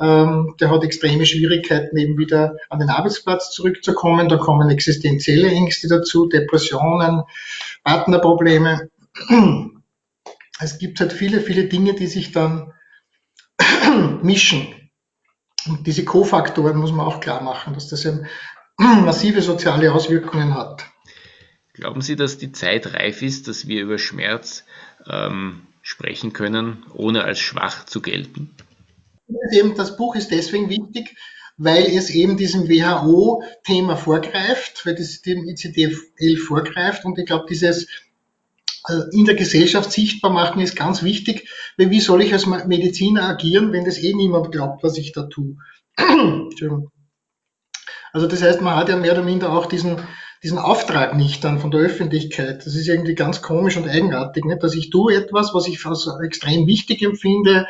ähm, 0.00 0.54
der 0.58 0.70
hat 0.70 0.84
extreme 0.84 1.26
Schwierigkeiten, 1.26 1.96
eben 1.96 2.16
wieder 2.16 2.56
an 2.70 2.78
den 2.78 2.88
Arbeitsplatz 2.88 3.50
zurückzukommen. 3.50 4.28
Da 4.28 4.36
kommen 4.36 4.70
existenzielle 4.70 5.48
Ängste 5.48 5.88
dazu, 5.88 6.26
Depressionen, 6.26 7.22
Partnerprobleme. 7.84 8.88
Es 10.58 10.78
gibt 10.78 11.00
halt 11.00 11.12
viele, 11.12 11.40
viele 11.40 11.64
Dinge, 11.64 11.94
die 11.94 12.06
sich 12.06 12.32
dann 12.32 12.72
mischen. 14.22 14.74
Und 15.68 15.86
diese 15.86 16.04
Kofaktoren 16.04 16.76
muss 16.76 16.92
man 16.92 17.06
auch 17.06 17.20
klar 17.20 17.42
machen, 17.42 17.74
dass 17.74 17.88
das 17.88 18.04
eben 18.04 18.26
massive 18.78 19.42
soziale 19.42 19.92
Auswirkungen 19.92 20.54
hat. 20.54 20.86
Glauben 21.82 22.00
Sie, 22.00 22.14
dass 22.14 22.38
die 22.38 22.52
Zeit 22.52 22.94
reif 22.94 23.22
ist, 23.22 23.48
dass 23.48 23.66
wir 23.66 23.82
über 23.82 23.98
Schmerz 23.98 24.62
ähm, 25.10 25.62
sprechen 25.82 26.32
können, 26.32 26.86
ohne 26.94 27.24
als 27.24 27.40
schwach 27.40 27.86
zu 27.86 28.00
gelten? 28.00 28.54
eben, 29.50 29.74
das 29.74 29.96
Buch 29.96 30.14
ist 30.14 30.30
deswegen 30.30 30.68
wichtig, 30.68 31.16
weil 31.56 31.82
es 31.82 32.10
eben 32.10 32.36
diesem 32.36 32.68
WHO-Thema 32.68 33.96
vorgreift, 33.96 34.86
weil 34.86 34.94
das 34.94 35.22
dem 35.22 35.40
ICD-11 35.40 36.38
vorgreift 36.38 37.04
und 37.04 37.18
ich 37.18 37.26
glaube, 37.26 37.46
dieses 37.48 37.88
äh, 38.86 39.00
in 39.10 39.24
der 39.24 39.34
Gesellschaft 39.34 39.90
sichtbar 39.90 40.30
machen 40.30 40.62
ist 40.62 40.76
ganz 40.76 41.02
wichtig, 41.02 41.48
weil 41.76 41.90
wie 41.90 42.00
soll 42.00 42.22
ich 42.22 42.32
als 42.32 42.46
Mediziner 42.46 43.24
agieren, 43.24 43.72
wenn 43.72 43.84
das 43.84 43.98
eh 43.98 44.14
niemand 44.14 44.52
glaubt, 44.52 44.84
was 44.84 44.98
ich 44.98 45.10
da 45.10 45.24
tue? 45.24 45.56
Also 48.14 48.26
das 48.26 48.42
heißt, 48.42 48.60
man 48.60 48.76
hat 48.76 48.90
ja 48.90 48.96
mehr 48.96 49.12
oder 49.12 49.22
minder 49.22 49.50
auch 49.50 49.64
diesen, 49.64 49.96
diesen 50.42 50.58
Auftrag 50.58 51.14
nicht 51.16 51.44
dann 51.44 51.60
von 51.60 51.70
der 51.70 51.80
Öffentlichkeit. 51.80 52.66
Das 52.66 52.74
ist 52.74 52.88
irgendwie 52.88 53.14
ganz 53.14 53.42
komisch 53.42 53.76
und 53.76 53.88
eigenartig, 53.88 54.44
nicht? 54.44 54.62
dass 54.62 54.74
ich 54.74 54.90
tue 54.90 55.14
etwas, 55.14 55.54
was 55.54 55.68
ich 55.68 55.84
als 55.86 56.08
extrem 56.24 56.66
wichtig 56.66 57.02
empfinde. 57.02 57.66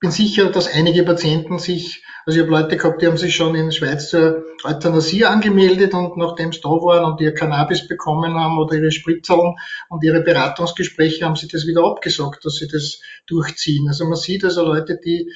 Bin 0.00 0.10
sicher, 0.10 0.50
dass 0.50 0.68
einige 0.68 1.04
Patienten 1.04 1.58
sich 1.58 2.02
also 2.26 2.40
ich 2.40 2.44
habe 2.44 2.60
Leute 2.60 2.76
gehabt, 2.76 3.00
die 3.00 3.06
haben 3.06 3.16
sich 3.16 3.36
schon 3.36 3.54
in 3.54 3.70
Schweiz 3.70 4.10
zur 4.10 4.42
Euthanasie 4.64 5.24
angemeldet 5.24 5.94
und 5.94 6.16
nachdem 6.16 6.52
sie 6.52 6.60
da 6.60 6.70
waren 6.70 7.04
und 7.04 7.20
ihr 7.20 7.32
Cannabis 7.32 7.86
bekommen 7.86 8.34
haben 8.34 8.58
oder 8.58 8.74
ihre 8.74 8.90
Spritzerln 8.90 9.54
und 9.88 10.02
ihre 10.02 10.22
Beratungsgespräche, 10.22 11.24
haben 11.24 11.36
sie 11.36 11.46
das 11.46 11.68
wieder 11.68 11.84
abgesagt, 11.84 12.44
dass 12.44 12.56
sie 12.56 12.66
das 12.66 13.00
durchziehen. 13.28 13.86
Also 13.86 14.06
man 14.06 14.16
sieht 14.16 14.42
also 14.42 14.64
Leute, 14.64 14.98
die 14.98 15.32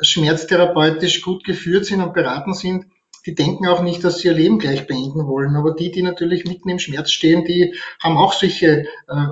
schmerztherapeutisch 0.00 1.20
gut 1.20 1.44
geführt 1.44 1.84
sind 1.84 2.00
und 2.00 2.14
beraten 2.14 2.54
sind, 2.54 2.86
die 3.26 3.34
denken 3.34 3.66
auch 3.66 3.82
nicht, 3.82 4.02
dass 4.04 4.18
sie 4.18 4.28
ihr 4.28 4.34
Leben 4.34 4.58
gleich 4.58 4.86
beenden 4.86 5.26
wollen. 5.26 5.56
Aber 5.56 5.74
die, 5.74 5.90
die 5.90 6.02
natürlich 6.02 6.44
mitten 6.44 6.68
im 6.68 6.78
Schmerz 6.78 7.10
stehen, 7.10 7.44
die 7.44 7.74
haben 8.00 8.16
auch 8.16 8.32
solche 8.32 8.86
äh, 9.08 9.26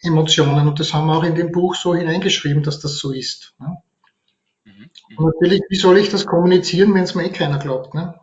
Emotionen. 0.00 0.68
Und 0.68 0.80
das 0.80 0.94
haben 0.94 1.06
wir 1.06 1.16
auch 1.16 1.24
in 1.24 1.34
dem 1.34 1.52
Buch 1.52 1.74
so 1.74 1.94
hineingeschrieben, 1.94 2.62
dass 2.62 2.80
das 2.80 2.98
so 2.98 3.12
ist. 3.12 3.54
Ne? 3.58 3.76
Und 5.16 5.26
natürlich, 5.26 5.62
wie 5.68 5.76
soll 5.76 5.98
ich 5.98 6.08
das 6.08 6.26
kommunizieren, 6.26 6.94
wenn 6.94 7.04
es 7.04 7.14
mir 7.14 7.24
eh 7.24 7.30
keiner 7.30 7.58
glaubt? 7.58 7.94
Ne? 7.94 8.18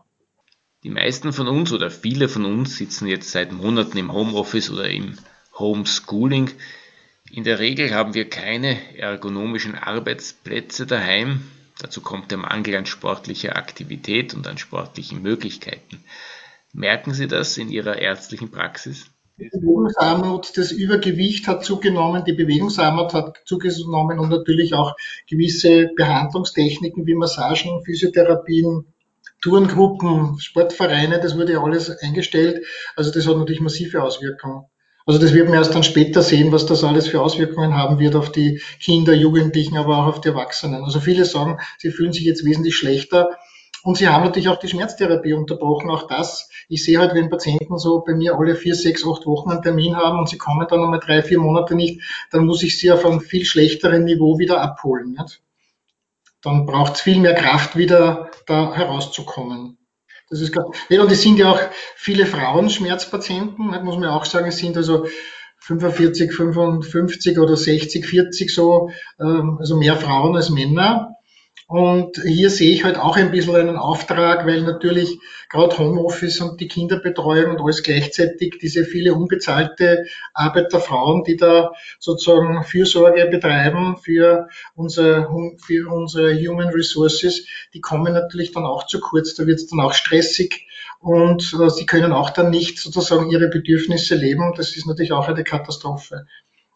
Die 0.83 0.89
meisten 0.89 1.31
von 1.31 1.47
uns 1.47 1.71
oder 1.71 1.89
viele 1.89 2.27
von 2.27 2.45
uns 2.45 2.77
sitzen 2.77 3.07
jetzt 3.07 3.31
seit 3.31 3.51
Monaten 3.51 3.97
im 3.97 4.11
Homeoffice 4.11 4.69
oder 4.69 4.89
im 4.89 5.17
Homeschooling. 5.57 6.51
In 7.31 7.43
der 7.43 7.59
Regel 7.59 7.93
haben 7.93 8.13
wir 8.13 8.29
keine 8.29 8.77
ergonomischen 8.97 9.75
Arbeitsplätze 9.75 10.85
daheim. 10.85 11.43
Dazu 11.83 11.99
kommt 11.99 12.31
der 12.31 12.37
Mangel 12.37 12.77
an 12.77 12.85
sportlicher 12.85 13.57
Aktivität 13.57 14.33
und 14.33 14.47
an 14.47 14.57
sportlichen 14.57 15.21
Möglichkeiten. 15.21 16.01
Merken 16.71 17.13
Sie 17.13 17.27
das 17.27 17.57
in 17.57 17.69
Ihrer 17.69 17.97
ärztlichen 17.97 18.49
Praxis? 18.49 19.07
Die 19.37 19.49
Bewegungsarmut, 19.49 20.55
das 20.55 20.71
Übergewicht 20.71 21.45
hat 21.49 21.65
zugenommen, 21.65 22.23
die 22.23 22.31
Bewegungsarmut 22.31 23.13
hat 23.13 23.41
zugenommen 23.43 24.17
und 24.17 24.29
natürlich 24.29 24.73
auch 24.73 24.95
gewisse 25.29 25.89
Behandlungstechniken 25.97 27.05
wie 27.05 27.15
Massagen, 27.15 27.83
Physiotherapien, 27.83 28.85
Turngruppen, 29.41 30.39
Sportvereine, 30.39 31.19
das 31.19 31.37
wurde 31.37 31.51
ja 31.51 31.61
alles 31.61 31.89
eingestellt. 31.89 32.65
Also 32.95 33.11
das 33.11 33.27
hat 33.27 33.35
natürlich 33.35 33.59
massive 33.59 34.01
Auswirkungen. 34.01 34.67
Also 35.05 35.19
das 35.19 35.33
wird 35.33 35.49
man 35.49 35.57
erst 35.57 35.75
dann 35.75 35.83
später 35.83 36.21
sehen, 36.21 36.51
was 36.51 36.65
das 36.65 36.83
alles 36.83 37.07
für 37.07 37.21
Auswirkungen 37.21 37.75
haben 37.75 37.99
wird 37.99 38.15
auf 38.15 38.31
die 38.31 38.61
Kinder, 38.79 39.13
Jugendlichen, 39.13 39.75
aber 39.75 39.97
auch 39.97 40.07
auf 40.07 40.21
die 40.21 40.29
Erwachsenen. 40.29 40.83
Also 40.83 41.01
viele 41.01 41.25
sagen, 41.25 41.59
sie 41.77 41.91
fühlen 41.91 42.13
sich 42.13 42.23
jetzt 42.23 42.45
wesentlich 42.45 42.75
schlechter 42.75 43.37
und 43.83 43.97
sie 43.97 44.07
haben 44.07 44.23
natürlich 44.23 44.47
auch 44.47 44.59
die 44.59 44.69
Schmerztherapie 44.69 45.33
unterbrochen. 45.33 45.91
Auch 45.91 46.07
das, 46.07 46.49
ich 46.69 46.85
sehe 46.85 46.99
halt, 46.99 47.13
wenn 47.13 47.29
Patienten 47.29 47.77
so 47.77 47.99
bei 47.99 48.13
mir 48.13 48.37
alle 48.37 48.55
vier, 48.55 48.75
sechs, 48.75 49.05
acht 49.05 49.25
Wochen 49.25 49.51
einen 49.51 49.61
Termin 49.61 49.97
haben 49.97 50.19
und 50.19 50.29
sie 50.29 50.37
kommen 50.37 50.65
dann 50.69 50.79
nochmal 50.79 51.01
drei, 51.01 51.21
vier 51.21 51.39
Monate 51.39 51.75
nicht, 51.75 52.01
dann 52.31 52.45
muss 52.45 52.63
ich 52.63 52.79
sie 52.79 52.91
auf 52.91 53.05
einem 53.05 53.19
viel 53.19 53.43
schlechteren 53.43 54.05
Niveau 54.05 54.39
wieder 54.39 54.61
abholen. 54.61 55.17
Nicht? 55.19 55.41
Dann 56.41 56.65
braucht 56.65 56.95
es 56.95 57.01
viel 57.01 57.19
mehr 57.19 57.35
Kraft, 57.35 57.75
wieder 57.75 58.31
da 58.47 58.73
herauszukommen. 58.73 59.77
Das 60.33 60.41
ist 60.41 60.51
klar. 60.51 60.65
Und 60.65 61.11
es 61.11 61.21
sind 61.21 61.37
ja 61.37 61.51
auch 61.51 61.59
viele 61.95 62.25
Frauen 62.25 62.67
Schmerzpatienten, 62.67 63.67
muss 63.83 63.97
man 63.97 64.09
auch 64.09 64.25
sagen, 64.25 64.47
es 64.47 64.57
sind 64.57 64.75
also 64.75 65.05
45, 65.59 66.33
55 66.33 67.37
oder 67.37 67.55
60, 67.55 68.03
40 68.03 68.51
so, 68.51 68.89
ähm, 69.19 69.57
also 69.59 69.77
mehr 69.77 69.95
Frauen 69.95 70.35
als 70.35 70.49
Männer. 70.49 71.17
Und 71.73 72.21
hier 72.23 72.51
sehe 72.51 72.71
ich 72.71 72.83
halt 72.83 72.99
auch 72.99 73.17
ein 73.17 73.31
bisschen 73.31 73.55
einen 73.55 73.77
Auftrag, 73.77 74.45
weil 74.45 74.61
natürlich 74.61 75.17
gerade 75.49 75.75
Homeoffice 75.79 76.39
und 76.39 76.61
die 76.61 76.67
Kinderbetreuung 76.67 77.49
und 77.49 77.61
alles 77.61 77.81
gleichzeitig 77.81 78.59
diese 78.61 78.85
viele 78.85 79.15
unbezahlte 79.15 80.05
Arbeit 80.35 80.71
der 80.71 80.81
Frauen, 80.81 81.23
die 81.23 81.35
da 81.35 81.71
sozusagen 81.97 82.63
Fürsorge 82.63 83.25
betreiben 83.25 83.97
für 83.97 84.49
unsere, 84.75 85.27
für 85.57 85.91
unsere 85.91 86.35
Human 86.35 86.69
Resources, 86.69 87.47
die 87.73 87.81
kommen 87.81 88.13
natürlich 88.13 88.51
dann 88.51 88.65
auch 88.65 88.85
zu 88.85 88.99
kurz. 88.99 89.33
Da 89.33 89.47
wird 89.47 89.57
es 89.57 89.65
dann 89.65 89.79
auch 89.79 89.93
stressig 89.93 90.67
und 90.99 91.57
äh, 91.59 91.71
sie 91.71 91.87
können 91.87 92.13
auch 92.13 92.29
dann 92.29 92.51
nicht 92.51 92.77
sozusagen 92.77 93.31
ihre 93.31 93.47
Bedürfnisse 93.47 94.13
leben. 94.13 94.53
Das 94.55 94.75
ist 94.75 94.85
natürlich 94.85 95.11
auch 95.11 95.27
eine 95.27 95.43
Katastrophe. 95.43 96.27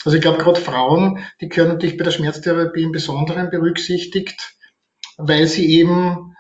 Also 0.04 0.16
ich 0.16 0.24
glaube, 0.24 0.40
gerade 0.40 0.60
Frauen, 0.60 1.24
die 1.40 1.50
können 1.50 1.74
natürlich 1.74 1.98
bei 1.98 2.04
der 2.04 2.12
Schmerztherapie 2.12 2.82
im 2.82 2.92
Besonderen 2.92 3.52
berücksichtigt 3.52 4.57
weil 5.18 5.48
sie 5.48 5.70
eben 5.72 6.36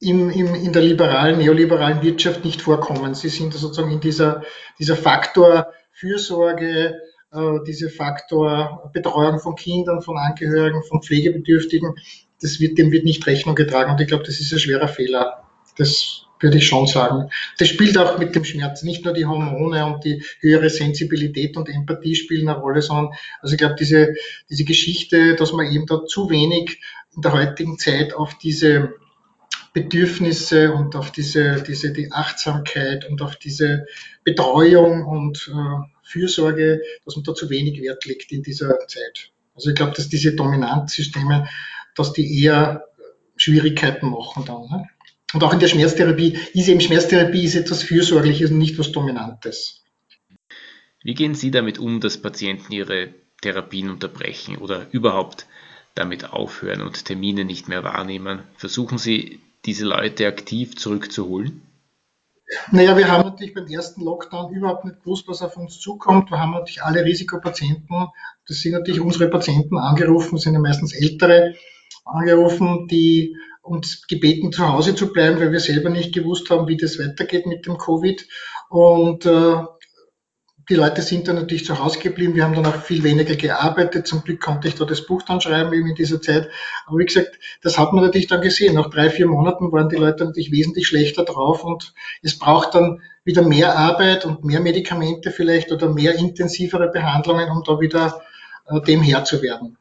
im, 0.00 0.30
im, 0.30 0.54
in 0.54 0.72
der 0.72 0.82
liberalen, 0.82 1.38
neoliberalen 1.38 2.02
Wirtschaft 2.02 2.44
nicht 2.44 2.62
vorkommen. 2.62 3.14
Sie 3.14 3.28
sind 3.28 3.54
sozusagen 3.54 3.92
in 3.92 4.00
dieser, 4.00 4.42
dieser 4.78 4.96
Faktor 4.96 5.72
Fürsorge, 5.92 6.98
äh, 7.32 7.58
dieser 7.66 7.88
Faktor 7.88 8.90
Betreuung 8.92 9.38
von 9.38 9.54
Kindern, 9.54 10.02
von 10.02 10.18
Angehörigen, 10.18 10.82
von 10.82 11.02
Pflegebedürftigen, 11.02 11.94
das 12.40 12.58
wird, 12.58 12.78
dem 12.78 12.90
wird 12.90 13.04
nicht 13.04 13.26
Rechnung 13.26 13.54
getragen. 13.54 13.92
Und 13.92 14.00
ich 14.00 14.08
glaube, 14.08 14.24
das 14.24 14.40
ist 14.40 14.52
ein 14.52 14.58
schwerer 14.58 14.88
Fehler. 14.88 15.44
Das 15.76 16.26
würde 16.40 16.58
ich 16.58 16.66
schon 16.66 16.88
sagen. 16.88 17.30
Das 17.58 17.68
spielt 17.68 17.96
auch 17.96 18.18
mit 18.18 18.34
dem 18.34 18.44
Schmerz. 18.44 18.82
Nicht 18.82 19.04
nur 19.04 19.14
die 19.14 19.26
Hormone 19.26 19.86
und 19.86 20.04
die 20.04 20.24
höhere 20.40 20.68
Sensibilität 20.68 21.56
und 21.56 21.68
Empathie 21.68 22.16
spielen 22.16 22.48
eine 22.48 22.58
Rolle, 22.58 22.82
sondern 22.82 23.14
also 23.40 23.54
ich 23.54 23.58
glaube, 23.58 23.76
diese, 23.78 24.14
diese 24.50 24.64
Geschichte, 24.64 25.36
dass 25.36 25.52
man 25.52 25.70
eben 25.70 25.86
da 25.86 26.04
zu 26.04 26.28
wenig 26.30 26.80
in 27.14 27.22
der 27.22 27.32
heutigen 27.32 27.78
Zeit 27.78 28.14
auf 28.14 28.36
diese 28.38 28.94
Bedürfnisse 29.72 30.72
und 30.72 30.96
auf 30.96 31.12
diese, 31.12 31.62
diese 31.62 31.92
die 31.92 32.12
Achtsamkeit 32.12 33.08
und 33.08 33.22
auf 33.22 33.36
diese 33.36 33.86
Betreuung 34.24 35.04
und 35.04 35.50
äh, 35.52 35.88
Fürsorge, 36.02 36.82
dass 37.04 37.16
man 37.16 37.24
da 37.24 37.34
zu 37.34 37.48
wenig 37.48 37.80
Wert 37.80 38.04
legt 38.04 38.32
in 38.32 38.42
dieser 38.42 38.78
Zeit. 38.86 39.32
Also 39.54 39.70
ich 39.70 39.76
glaube, 39.76 39.92
dass 39.94 40.08
diese 40.08 40.34
Dominanzsysteme, 40.34 41.48
dass 41.94 42.12
die 42.12 42.42
eher 42.42 42.84
Schwierigkeiten 43.36 44.10
machen 44.10 44.44
dann. 44.44 44.62
Ne? 44.62 44.88
Und 45.32 45.42
auch 45.42 45.52
in 45.52 45.60
der 45.60 45.68
Schmerztherapie 45.68 46.38
ist 46.52 46.68
eben 46.68 46.80
Schmerztherapie 46.80 47.44
ist 47.44 47.54
etwas 47.54 47.82
Fürsorgliches 47.82 48.50
und 48.50 48.58
nicht 48.58 48.78
was 48.78 48.92
Dominantes. 48.92 49.82
Wie 51.02 51.14
gehen 51.14 51.34
Sie 51.34 51.50
damit 51.50 51.78
um, 51.78 52.00
dass 52.00 52.20
Patienten 52.20 52.72
ihre 52.72 53.14
Therapien 53.40 53.90
unterbrechen 53.90 54.58
oder 54.58 54.86
überhaupt 54.92 55.46
damit 55.94 56.32
aufhören 56.32 56.82
und 56.82 57.04
Termine 57.04 57.44
nicht 57.44 57.68
mehr 57.68 57.84
wahrnehmen? 57.84 58.40
Versuchen 58.56 58.98
Sie, 58.98 59.40
diese 59.64 59.84
Leute 59.84 60.26
aktiv 60.26 60.76
zurückzuholen? 60.76 61.62
Naja, 62.70 62.96
wir 62.96 63.10
haben 63.10 63.24
natürlich 63.24 63.54
beim 63.54 63.66
ersten 63.66 64.02
Lockdown 64.02 64.52
überhaupt 64.52 64.84
nicht 64.84 65.00
gewusst, 65.00 65.26
was 65.26 65.42
auf 65.42 65.56
uns 65.56 65.78
zukommt. 65.78 66.30
Wir 66.30 66.38
haben 66.38 66.52
natürlich 66.52 66.82
alle 66.82 67.04
Risikopatienten, 67.04 68.08
das 68.46 68.58
sind 68.58 68.72
natürlich 68.72 69.00
unsere 69.00 69.28
Patienten 69.28 69.78
angerufen, 69.78 70.38
sind 70.38 70.54
ja 70.54 70.60
meistens 70.60 70.92
ältere, 70.92 71.54
angerufen, 72.04 72.88
die 72.88 73.36
uns 73.62 74.06
gebeten, 74.06 74.52
zu 74.52 74.68
Hause 74.68 74.94
zu 74.94 75.12
bleiben, 75.12 75.38
weil 75.38 75.52
wir 75.52 75.60
selber 75.60 75.88
nicht 75.88 76.12
gewusst 76.12 76.50
haben, 76.50 76.66
wie 76.66 76.76
das 76.76 76.98
weitergeht 76.98 77.46
mit 77.46 77.66
dem 77.66 77.78
Covid. 77.78 78.26
Und 78.68 79.24
äh, 79.24 79.62
die 80.72 80.78
Leute 80.78 81.02
sind 81.02 81.28
dann 81.28 81.36
natürlich 81.36 81.66
zu 81.66 81.78
Hause 81.78 81.98
geblieben. 81.98 82.34
Wir 82.34 82.44
haben 82.44 82.54
dann 82.54 82.64
auch 82.64 82.80
viel 82.80 83.04
weniger 83.04 83.36
gearbeitet. 83.36 84.06
Zum 84.06 84.24
Glück 84.24 84.40
konnte 84.40 84.68
ich 84.68 84.74
da 84.74 84.86
das 84.86 85.04
Buch 85.04 85.20
dann 85.20 85.38
schreiben, 85.38 85.70
eben 85.74 85.86
in 85.86 85.94
dieser 85.94 86.22
Zeit. 86.22 86.48
Aber 86.86 86.96
wie 86.96 87.04
gesagt, 87.04 87.38
das 87.60 87.76
hat 87.76 87.92
man 87.92 88.02
natürlich 88.02 88.26
dann 88.26 88.40
gesehen. 88.40 88.76
Nach 88.76 88.88
drei, 88.88 89.10
vier 89.10 89.26
Monaten 89.26 89.70
waren 89.70 89.90
die 89.90 89.96
Leute 89.96 90.24
natürlich 90.24 90.50
wesentlich 90.50 90.86
schlechter 90.86 91.26
drauf 91.26 91.62
und 91.62 91.92
es 92.22 92.38
braucht 92.38 92.74
dann 92.74 93.02
wieder 93.22 93.42
mehr 93.42 93.76
Arbeit 93.76 94.24
und 94.24 94.44
mehr 94.44 94.60
Medikamente 94.60 95.30
vielleicht 95.30 95.72
oder 95.72 95.92
mehr 95.92 96.14
intensivere 96.14 96.90
Behandlungen, 96.90 97.50
um 97.50 97.62
da 97.66 97.78
wieder 97.78 98.22
äh, 98.70 98.80
dem 98.80 99.02
Herr 99.02 99.24
zu 99.24 99.42
werden. 99.42 99.76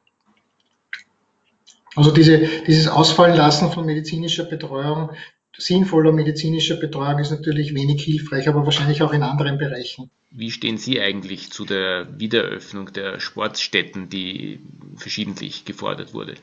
Also 1.95 2.11
diese, 2.11 2.39
dieses 2.67 2.89
Ausfallen 2.89 3.37
lassen 3.37 3.71
von 3.71 3.85
medizinischer 3.85 4.43
Betreuung, 4.43 5.11
sinnvoller 5.57 6.11
medizinischer 6.11 6.75
Betreuung 6.75 7.19
ist 7.19 7.31
natürlich 7.31 7.73
wenig 7.73 8.03
hilfreich, 8.03 8.49
aber 8.49 8.65
wahrscheinlich 8.65 9.01
auch 9.03 9.13
in 9.13 9.23
anderen 9.23 9.57
Bereichen. 9.57 10.11
Wie 10.33 10.49
stehen 10.49 10.77
Sie 10.77 11.01
eigentlich 11.01 11.51
zu 11.51 11.65
der 11.65 12.07
Wiedereröffnung 12.17 12.93
der 12.93 13.19
Sportstätten, 13.19 14.07
die 14.07 14.59
verschiedentlich 14.95 15.65
gefordert 15.65 16.13
wurde? 16.13 16.35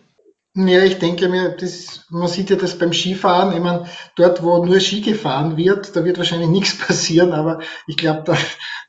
Ja, 0.55 0.83
ich 0.83 0.99
denke 0.99 1.29
mir, 1.29 1.51
das, 1.51 2.05
man 2.11 2.27
sieht 2.27 2.51
ja 2.51 2.57
das 2.57 2.79
beim 2.79 2.93
Skifahren. 2.93 3.55
Ich 3.55 3.63
meine, 3.63 3.87
dort, 4.17 4.43
wo 4.43 4.65
nur 4.65 4.81
Ski 4.81 5.01
gefahren 5.01 5.57
wird, 5.57 5.95
da 5.95 6.05
wird 6.05 6.19
wahrscheinlich 6.19 6.49
nichts 6.51 6.77
passieren, 6.77 7.33
aber 7.33 7.61
ich 7.87 7.97
glaube, 7.97 8.25
da, 8.27 8.37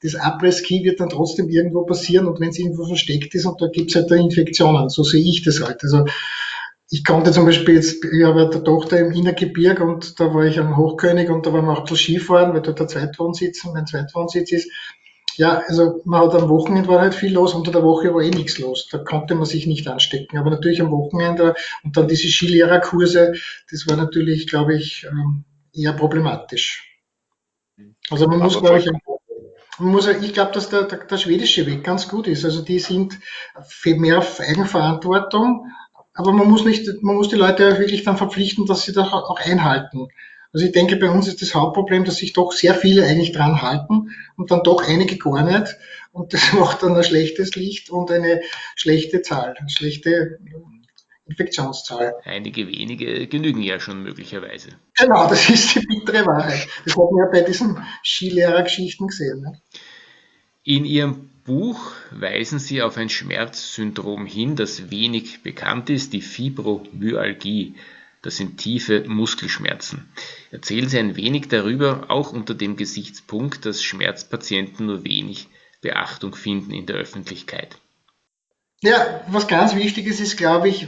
das 0.01 0.15
Après-Ski 0.15 0.84
wird 0.84 1.00
dann 1.00 1.10
trotzdem 1.10 1.48
irgendwo 1.48 1.86
passieren 1.86 2.27
und 2.27 2.39
wenn 2.39 2.50
es 2.50 2.60
irgendwo 2.60 2.86
versteckt 2.86 3.36
ist 3.36 3.46
und 3.46 3.62
da 3.62 3.68
gibt 3.68 3.91
es 3.91 3.96
halt 3.96 4.10
da 4.10 4.15
Infektionen. 4.15 4.89
So 4.89 5.03
sehe 5.03 5.24
ich 5.24 5.44
das 5.44 5.62
halt. 5.62 5.84
Also 5.84 6.06
ich 6.91 7.05
konnte 7.05 7.31
zum 7.31 7.46
Beispiel 7.46 7.75
jetzt, 7.75 8.03
ich 8.03 8.24
habe 8.24 8.50
eine 8.50 8.63
Tochter 8.63 8.98
im 9.00 9.12
Innergebirg 9.12 9.79
und 9.79 10.19
da 10.19 10.34
war 10.34 10.46
ich 10.46 10.60
am 10.60 10.75
Hochkönig 10.75 11.29
und 11.29 11.46
da 11.46 11.53
waren 11.53 11.65
wir 11.65 11.74
auch 11.74 11.79
ein 11.79 11.84
bisschen 11.84 12.19
Skifahren, 12.19 12.53
weil 12.53 12.62
dort 12.62 12.79
der 12.79 12.88
Zweitwohnsitz, 12.88 13.63
mein 13.65 13.86
Zweitwohnsitz 13.86 14.51
ist. 14.51 14.72
Ja, 15.36 15.62
also 15.67 16.01
man 16.03 16.22
hat 16.22 16.34
am 16.34 16.50
Wochenende 16.50 16.89
war 16.89 17.00
halt 17.00 17.13
viel 17.13 17.34
los, 17.34 17.53
unter 17.53 17.72
der 17.72 17.84
Woche 17.84 18.13
war 18.13 18.22
eh 18.22 18.31
nichts 18.31 18.58
los. 18.58 18.89
Da 18.91 18.98
konnte 18.98 19.36
man 19.36 19.46
sich 19.46 19.67
nicht 19.67 19.88
anstecken. 19.88 20.38
Aber 20.38 20.50
natürlich 20.50 20.81
am 20.81 20.91
Wochenende 20.91 21.53
und 21.84 21.96
dann 21.96 22.08
diese 22.08 22.27
Skilehrerkurse, 22.27 23.34
das 23.72 23.88
war 23.88 23.96
natürlich, 23.96 24.48
glaube 24.48 24.75
ich, 24.75 25.05
ähm, 25.10 25.46
eher 25.72 25.93
problematisch. 25.93 27.00
Also 28.10 28.27
man 28.27 28.39
muss, 28.39 28.60
glaube 28.60 28.79
ich, 28.79 28.89
man 29.77 29.91
muss, 29.91 30.08
ich 30.08 30.34
glaube, 30.34 30.51
dass 30.51 30.69
der, 30.69 30.84
der, 30.84 31.05
der 31.05 31.17
schwedische 31.17 31.65
Weg 31.67 31.84
ganz 31.84 32.10
gut 32.10 32.27
ist. 32.27 32.43
Also 32.43 32.62
die 32.63 32.79
sind 32.79 33.17
mehr 33.86 34.17
auf 34.17 34.39
Eigenverantwortung, 34.39 35.67
aber 36.19 36.33
man 36.33 36.49
muss 36.49 36.65
nicht, 36.65 37.01
man 37.01 37.15
muss 37.15 37.29
die 37.29 37.38
Leute 37.38 37.79
wirklich 37.79 38.03
dann 38.03 38.17
verpflichten, 38.17 38.65
dass 38.65 38.83
sie 38.83 38.91
das 38.91 39.07
auch 39.07 39.39
einhalten. 39.39 40.09
Also 40.51 40.65
ich 40.65 40.73
denke, 40.73 40.97
bei 40.97 41.09
uns 41.09 41.29
ist 41.29 41.41
das 41.41 41.55
Hauptproblem, 41.55 42.03
dass 42.03 42.17
sich 42.17 42.33
doch 42.33 42.51
sehr 42.51 42.75
viele 42.75 43.05
eigentlich 43.05 43.31
dran 43.31 43.61
halten 43.61 44.09
und 44.35 44.51
dann 44.51 44.61
doch 44.63 44.85
einige 44.85 45.17
gar 45.17 45.43
nicht. 45.43 45.77
Und 46.11 46.33
das 46.33 46.51
macht 46.59 46.83
dann 46.83 46.97
ein 46.97 47.05
schlechtes 47.05 47.55
Licht 47.55 47.89
und 47.89 48.11
eine 48.11 48.41
schlechte 48.75 49.21
Zahl, 49.21 49.55
eine 49.57 49.69
schlechte 49.69 50.39
Infektionszahl. 51.25 52.15
Einige 52.25 52.67
wenige 52.67 53.27
genügen 53.27 53.61
ja 53.61 53.79
schon 53.79 54.03
möglicherweise. 54.03 54.71
Genau, 54.97 55.29
das 55.29 55.49
ist 55.49 55.73
die 55.73 55.79
bittere 55.79 56.25
Wahrheit. 56.25 56.67
Das 56.83 56.97
hat 56.97 57.11
man 57.11 57.25
ja 57.25 57.31
bei 57.31 57.47
diesen 57.47 57.81
Skilehrergeschichten 58.03 59.07
gesehen. 59.07 59.39
Ne? 59.39 59.61
In 60.63 60.86
Ihrem 60.86 61.30
Buch 61.46 61.94
weisen 62.12 62.60
Sie 62.60 62.82
auf 62.82 62.98
ein 62.98 63.10
Schmerzsyndrom 63.10 64.25
hin, 64.25 64.56
das 64.56 64.92
wenig 64.92 65.42
bekannt 65.42 65.89
ist, 65.89 66.13
die 66.13 66.22
Fibromyalgie. 66.22 67.75
Das 68.22 68.38
sind 68.38 68.58
tiefe 68.58 69.06
Muskelschmerzen. 69.08 70.10
Erzählen 70.51 70.89
Sie 70.89 71.00
ein 71.00 71.16
wenig 71.16 71.48
darüber, 71.48 72.06
auch 72.10 72.34
unter 72.34 72.54
dem 72.54 72.75
Gesichtspunkt, 72.75 73.66
dass 73.66 73.82
Schmerzpatienten 73.82 74.86
nur 74.86 75.06
wenig 75.06 75.48
Beachtung 75.82 76.36
finden 76.36 76.72
in 76.72 76.86
der 76.86 76.98
Öffentlichkeit. 76.98 77.78
Ja, 78.82 79.24
was 79.30 79.48
ganz 79.48 79.75
wichtig 79.75 80.08
ist, 80.08 80.20
ist, 80.20 80.38
glaube 80.38 80.68
ich, 80.68 80.88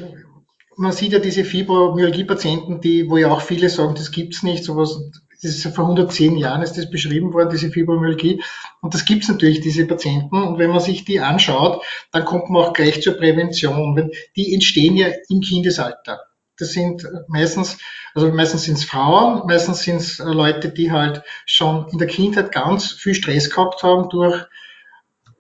man 0.76 0.92
sieht 0.92 1.14
ja 1.14 1.20
diese 1.20 1.46
Fibromyalgie-Patienten, 1.46 2.82
die, 2.82 3.10
wo 3.10 3.18
ja 3.18 3.32
auch 3.32 3.42
viele 3.42 3.70
sagen, 3.70 3.96
das 3.96 4.12
gibt's 4.12 4.44
nicht, 4.44 4.64
sowas, 4.64 5.00
das 5.42 5.52
ist 5.52 5.76
vor 5.76 5.86
110 5.86 6.38
Jahren 6.38 6.62
ist 6.62 6.78
das 6.78 6.90
beschrieben 6.90 7.34
worden, 7.34 7.50
diese 7.50 7.72
Fibromyalgie. 7.72 8.44
Und 8.82 8.94
das 8.94 9.06
gibt's 9.06 9.28
natürlich, 9.28 9.62
diese 9.62 9.86
Patienten. 9.86 10.44
Und 10.44 10.60
wenn 10.60 10.70
man 10.70 10.80
sich 10.80 11.04
die 11.04 11.20
anschaut, 11.20 11.84
dann 12.12 12.26
kommt 12.26 12.50
man 12.50 12.64
auch 12.64 12.74
gleich 12.74 13.02
zur 13.02 13.18
Prävention. 13.18 14.12
Die 14.36 14.54
entstehen 14.54 14.96
ja 14.96 15.08
im 15.30 15.42
Kindesalter. 15.42 16.22
Das 16.60 16.74
sind 16.74 17.08
meistens, 17.28 17.80
also 18.14 18.32
meistens 18.32 18.64
sind 18.64 18.78
es 18.78 18.84
Frauen, 18.84 19.48
meistens 19.48 19.82
sind 19.82 19.98
es 19.98 20.20
Leute, 20.20 20.70
die 20.70 20.92
halt 20.92 21.24
schon 21.48 21.88
in 21.92 21.98
der 21.98 22.08
Kindheit 22.08 22.52
ganz 22.52 22.92
viel 22.92 23.16
Stress 23.16 23.50
gehabt 23.50 23.82
haben 23.82 24.10
durch 24.10 24.46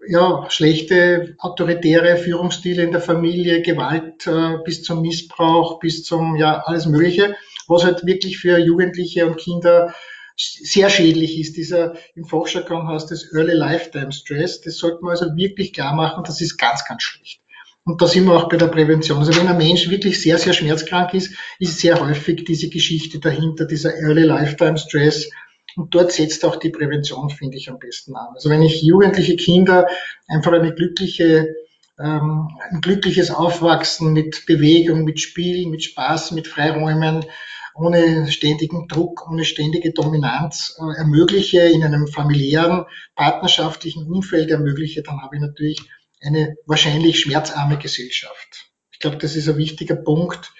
ja, 0.07 0.49
schlechte 0.49 1.35
autoritäre 1.37 2.17
Führungsstile 2.17 2.81
in 2.81 2.91
der 2.91 3.01
Familie, 3.01 3.61
Gewalt 3.61 4.25
äh, 4.25 4.57
bis 4.65 4.81
zum 4.81 5.01
Missbrauch, 5.01 5.79
bis 5.79 6.03
zum, 6.03 6.35
ja, 6.37 6.63
alles 6.65 6.87
Mögliche, 6.87 7.35
was 7.71 7.83
halt 7.83 8.05
wirklich 8.05 8.37
für 8.37 8.57
Jugendliche 8.59 9.25
und 9.25 9.37
Kinder 9.37 9.93
sehr 10.37 10.89
schädlich 10.89 11.39
ist. 11.39 11.57
Dieser, 11.57 11.95
im 12.15 12.25
Fachjargon 12.25 12.87
heißt 12.87 13.11
das 13.11 13.33
Early 13.33 13.53
Lifetime 13.53 14.11
Stress. 14.11 14.61
Das 14.61 14.77
sollte 14.77 14.99
man 15.01 15.11
also 15.11 15.35
wirklich 15.35 15.73
klar 15.73 15.95
machen, 15.95 16.23
das 16.25 16.41
ist 16.41 16.57
ganz, 16.57 16.85
ganz 16.85 17.03
schlecht. 17.03 17.41
Und 17.83 18.01
da 18.01 18.07
sind 18.07 18.25
wir 18.25 18.33
auch 18.33 18.47
bei 18.47 18.57
der 18.57 18.67
Prävention. 18.67 19.17
Also 19.17 19.35
wenn 19.35 19.47
ein 19.47 19.57
Mensch 19.57 19.89
wirklich 19.89 20.21
sehr, 20.21 20.37
sehr 20.37 20.53
schmerzkrank 20.53 21.13
ist, 21.15 21.33
ist 21.57 21.79
sehr 21.79 21.99
häufig 21.99 22.45
diese 22.45 22.69
Geschichte 22.69 23.19
dahinter, 23.19 23.65
dieser 23.65 23.95
Early 23.95 24.23
Lifetime 24.23 24.77
Stress. 24.77 25.29
Und 25.75 25.95
dort 25.95 26.11
setzt 26.11 26.45
auch 26.45 26.57
die 26.57 26.69
Prävention, 26.69 27.29
finde 27.29 27.57
ich, 27.57 27.69
am 27.69 27.79
besten 27.79 28.15
an. 28.15 28.33
Also 28.35 28.49
wenn 28.49 28.61
ich 28.61 28.83
jugendliche 28.83 29.35
Kinder 29.35 29.87
einfach 30.27 30.51
eine 30.51 30.75
glückliche, 30.75 31.55
ähm, 31.97 32.49
ein 32.69 32.81
glückliches 32.81 33.31
Aufwachsen 33.31 34.13
mit 34.13 34.45
Bewegung, 34.45 35.03
mit 35.03 35.19
Spiel, 35.19 35.67
mit 35.67 35.83
Spaß, 35.83 36.31
mit 36.31 36.47
Freiräumen, 36.47 37.25
ohne 37.75 38.31
ständigen 38.31 38.87
Druck, 38.87 39.29
ohne 39.29 39.45
ständige 39.45 39.91
Dominanz 39.93 40.77
äh, 40.79 40.97
ermögliche, 40.97 41.61
in 41.61 41.83
einem 41.83 42.07
familiären, 42.07 42.85
partnerschaftlichen 43.15 44.07
Umfeld 44.07 44.49
ermögliche, 44.49 45.03
dann 45.03 45.21
habe 45.21 45.35
ich 45.35 45.41
natürlich 45.41 45.81
eine 46.21 46.55
wahrscheinlich 46.65 47.19
schmerzarme 47.19 47.77
Gesellschaft. 47.77 48.71
Ich 48.91 48.99
glaube, 48.99 49.17
das 49.17 49.35
ist 49.35 49.49
ein 49.49 49.57
wichtiger 49.57 49.95
Punkt. 49.95 50.53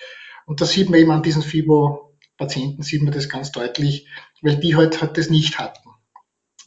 Und 0.45 0.62
da 0.62 0.65
sieht 0.65 0.89
man 0.89 1.00
eben 1.00 1.12
an 1.12 1.24
diesen 1.24 1.43
FIBO-Patienten, 1.43 2.82
sieht 2.82 3.04
man 3.04 3.13
das 3.13 3.30
ganz 3.30 3.52
deutlich, 3.52 4.08
weil 4.41 4.58
die 4.58 4.76
halt, 4.76 5.02
halt 5.02 5.17
das 5.17 5.30
nicht 5.30 5.60
hatten. 5.60 5.89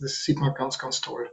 Das 0.01 0.23
sieht 0.25 0.39
man 0.39 0.55
ganz, 0.55 0.79
ganz 0.79 1.01
toll. 1.01 1.31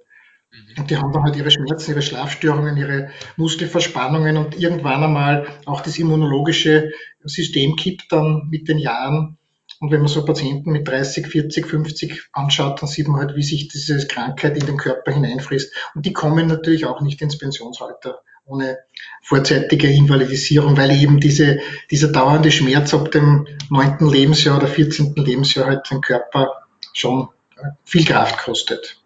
Mhm. 0.52 0.82
Und 0.82 0.90
die 0.90 0.98
haben 0.98 1.12
dann 1.12 1.24
halt 1.24 1.36
ihre 1.36 1.52
Schmerzen, 1.52 1.92
ihre 1.92 2.02
Schlafstörungen, 2.02 2.78
ihre 2.78 3.12
Muskelverspannungen 3.38 4.38
und 4.38 4.60
irgendwann 4.60 5.04
einmal 5.04 5.48
auch 5.66 5.82
das 5.82 5.98
immunologische 5.98 6.92
System 7.24 7.76
kippt 7.76 8.12
dann 8.12 8.48
mit 8.50 8.68
den 8.68 8.78
Jahren 8.78 9.38
und 9.82 9.92
wenn 9.92 10.00
man 10.02 10.08
so 10.08 10.24
Patienten 10.24 10.72
mit 10.72 10.88
30, 10.88 11.26
40, 11.26 11.66
50 11.66 12.30
anschaut, 12.34 12.82
dann 12.82 12.88
sieht 12.88 13.08
man 13.08 13.20
halt, 13.20 13.36
wie 13.36 13.42
sich 13.42 13.68
diese 13.68 14.06
Krankheit 14.06 14.56
in 14.56 14.68
den 14.68 14.78
Körper 14.78 15.12
hineinfrisst. 15.12 15.74
Und 15.96 16.06
die 16.06 16.14
kommen 16.14 16.48
natürlich 16.48 16.86
auch 16.86 17.02
nicht 17.02 17.20
ins 17.22 17.40
Pensionsalter 17.40 18.22
ohne 18.46 18.78
vorzeitige 19.24 19.88
Invalidisierung, 19.88 20.78
weil 20.78 20.92
eben 20.92 21.20
diese, 21.20 21.62
dieser 21.90 22.10
dauernde 22.10 22.52
Schmerz 22.52 22.94
ab 22.94 23.10
dem 23.12 23.48
neunten 23.72 24.08
Lebensjahr 24.08 24.58
oder 24.58 24.68
14. 24.68 25.16
Lebensjahr 25.16 25.66
halt 25.66 25.90
den 25.90 26.02
Körper 26.02 26.68
schon 26.94 27.30
viel 27.84 28.06
Kraft 28.06 28.38
kostet. 28.38 29.01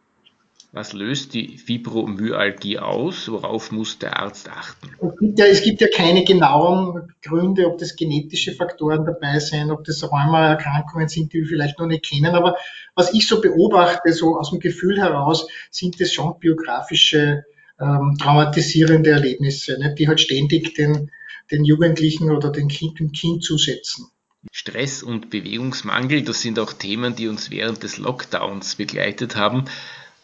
Was 0.75 0.91
löst 0.91 1.33
die 1.33 1.57
Fibromyalgie 1.57 2.79
aus? 2.79 3.31
Worauf 3.31 3.71
muss 3.71 3.97
der 3.97 4.19
Arzt 4.19 4.49
achten? 4.49 4.89
Es 5.01 5.17
gibt, 5.17 5.39
ja, 5.39 5.45
es 5.45 5.63
gibt 5.63 5.79
ja 5.79 5.87
keine 5.87 6.25
genauen 6.25 7.13
Gründe, 7.21 7.67
ob 7.67 7.77
das 7.77 7.95
genetische 7.95 8.51
Faktoren 8.51 9.05
dabei 9.05 9.39
sind, 9.39 9.71
ob 9.71 9.85
das 9.85 10.03
Rheumaerkrankungen 10.03 11.07
sind, 11.07 11.31
die 11.31 11.39
wir 11.39 11.47
vielleicht 11.47 11.79
noch 11.79 11.87
nicht 11.87 12.03
kennen. 12.03 12.35
Aber 12.35 12.57
was 12.93 13.13
ich 13.13 13.25
so 13.25 13.39
beobachte, 13.39 14.11
so 14.11 14.37
aus 14.37 14.49
dem 14.49 14.59
Gefühl 14.59 14.99
heraus, 14.99 15.47
sind 15.71 16.01
es 16.01 16.11
schon 16.11 16.37
biografische 16.39 17.45
ähm, 17.79 18.17
traumatisierende 18.19 19.11
Erlebnisse, 19.11 19.79
ne, 19.79 19.95
die 19.97 20.09
halt 20.09 20.19
ständig 20.19 20.73
den, 20.73 21.09
den 21.51 21.63
Jugendlichen 21.63 22.31
oder 22.31 22.51
den 22.51 22.67
kind, 22.67 22.99
dem 22.99 23.13
Kind 23.13 23.45
zusetzen. 23.45 24.07
Stress 24.51 25.03
und 25.03 25.29
Bewegungsmangel, 25.29 26.23
das 26.23 26.41
sind 26.41 26.59
auch 26.59 26.73
Themen, 26.73 27.15
die 27.15 27.29
uns 27.29 27.49
während 27.49 27.81
des 27.81 27.97
Lockdowns 27.97 28.75
begleitet 28.75 29.37
haben 29.37 29.69